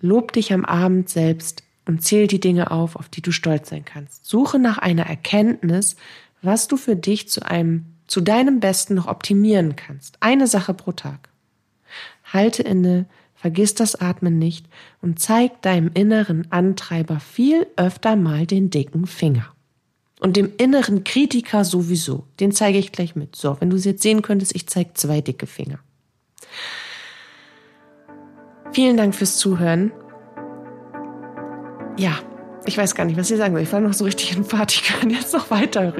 Lob 0.00 0.32
dich 0.32 0.52
am 0.52 0.64
Abend 0.64 1.08
selbst 1.08 1.64
und 1.86 2.04
zähl 2.04 2.26
die 2.26 2.38
Dinge 2.38 2.70
auf, 2.70 2.94
auf 2.96 3.08
die 3.08 3.22
du 3.22 3.32
stolz 3.32 3.70
sein 3.70 3.84
kannst. 3.84 4.26
Suche 4.26 4.58
nach 4.58 4.78
einer 4.78 5.06
Erkenntnis, 5.06 5.96
was 6.42 6.68
du 6.68 6.76
für 6.76 6.94
dich 6.94 7.28
zu 7.28 7.44
einem, 7.44 7.86
zu 8.06 8.20
deinem 8.20 8.60
Besten 8.60 8.94
noch 8.94 9.08
optimieren 9.08 9.74
kannst. 9.74 10.18
Eine 10.20 10.46
Sache 10.46 10.74
pro 10.74 10.92
Tag. 10.92 11.30
Halte 12.24 12.62
inne, 12.62 13.06
vergiss 13.34 13.74
das 13.74 13.96
Atmen 13.96 14.38
nicht 14.38 14.66
und 15.00 15.18
zeig 15.18 15.62
deinem 15.62 15.90
inneren 15.94 16.52
Antreiber 16.52 17.20
viel 17.20 17.66
öfter 17.76 18.16
mal 18.16 18.46
den 18.46 18.70
dicken 18.70 19.06
Finger. 19.06 19.46
Und 20.20 20.36
dem 20.36 20.52
inneren 20.58 21.04
Kritiker 21.04 21.64
sowieso. 21.64 22.24
Den 22.40 22.52
zeige 22.52 22.78
ich 22.78 22.92
gleich 22.92 23.16
mit. 23.16 23.36
So, 23.36 23.56
wenn 23.60 23.70
du 23.70 23.76
es 23.76 23.84
jetzt 23.84 24.02
sehen 24.02 24.22
könntest, 24.22 24.54
ich 24.54 24.66
zeige 24.66 24.92
zwei 24.94 25.20
dicke 25.20 25.46
Finger. 25.46 25.78
Vielen 28.72 28.96
Dank 28.96 29.14
fürs 29.14 29.36
Zuhören. 29.36 29.92
Ja, 31.96 32.18
ich 32.68 32.76
weiß 32.76 32.94
gar 32.94 33.06
nicht, 33.06 33.18
was 33.18 33.30
ich 33.30 33.38
sagen 33.38 33.54
soll. 33.54 33.62
Ich 33.62 33.72
war 33.72 33.80
noch 33.80 33.94
so 33.94 34.04
richtig 34.04 34.36
in 34.36 34.44
Fahrt. 34.44 34.72
Ich 34.72 34.82
kann 34.84 35.08
jetzt 35.10 35.32
noch 35.32 35.50
weiter 35.50 35.94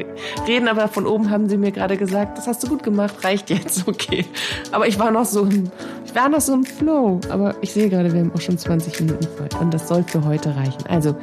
reden, 0.47 0.69
aber 0.69 0.87
von 0.89 1.07
oben 1.07 1.31
haben 1.31 1.49
sie 1.49 1.57
mir 1.57 1.73
gerade 1.73 1.97
gesagt, 1.97 2.37
das 2.37 2.47
hast 2.47 2.63
du 2.63 2.69
gut 2.69 2.83
gemacht, 2.83 3.25
reicht 3.25 3.49
jetzt, 3.51 3.89
okay. 3.89 4.27
Aber 4.71 4.87
ich 4.87 4.99
war 4.99 5.11
noch 5.11 5.25
so 5.25 5.45
im, 5.45 5.71
ich 6.05 6.15
war 6.15 6.29
noch 6.29 6.41
so 6.41 6.53
im 6.53 6.65
Flow. 6.65 7.21
Aber 7.31 7.57
ich 7.63 7.73
sehe 7.73 7.89
gerade, 7.89 8.13
wir 8.13 8.21
haben 8.21 8.33
auch 8.35 8.41
schon 8.41 8.59
20 8.59 9.01
Minuten 9.01 9.27
voll. 9.37 9.49
Und 9.61 9.73
das 9.73 9.89
soll 9.89 10.05
für 10.05 10.25
heute 10.25 10.55
reichen. 10.55 10.85
Also, 10.89 11.17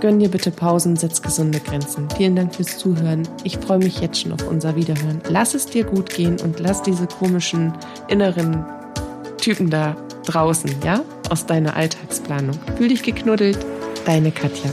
gönn 0.00 0.18
dir 0.18 0.30
bitte 0.30 0.50
Pausen, 0.50 0.96
setz 0.96 1.22
gesunde 1.22 1.60
Grenzen. 1.60 2.08
Vielen 2.16 2.36
Dank 2.36 2.54
fürs 2.54 2.78
Zuhören. 2.78 3.28
Ich 3.44 3.58
freue 3.58 3.78
mich 3.78 4.00
jetzt 4.00 4.20
schon 4.20 4.32
auf 4.32 4.46
unser 4.48 4.76
Wiederhören. 4.76 5.20
Lass 5.28 5.54
es 5.54 5.66
dir 5.66 5.84
gut 5.84 6.10
gehen 6.10 6.38
und 6.40 6.58
lass 6.60 6.82
diese 6.82 7.06
komischen 7.06 7.72
inneren 8.08 8.64
Typen 9.38 9.70
da 9.70 9.96
draußen, 10.26 10.70
ja? 10.84 11.02
Aus 11.28 11.46
deiner 11.46 11.76
Alltagsplanung. 11.76 12.58
Fühl 12.76 12.88
dich 12.88 13.02
geknuddelt. 13.02 13.58
Deine 14.04 14.32
Katja. 14.32 14.70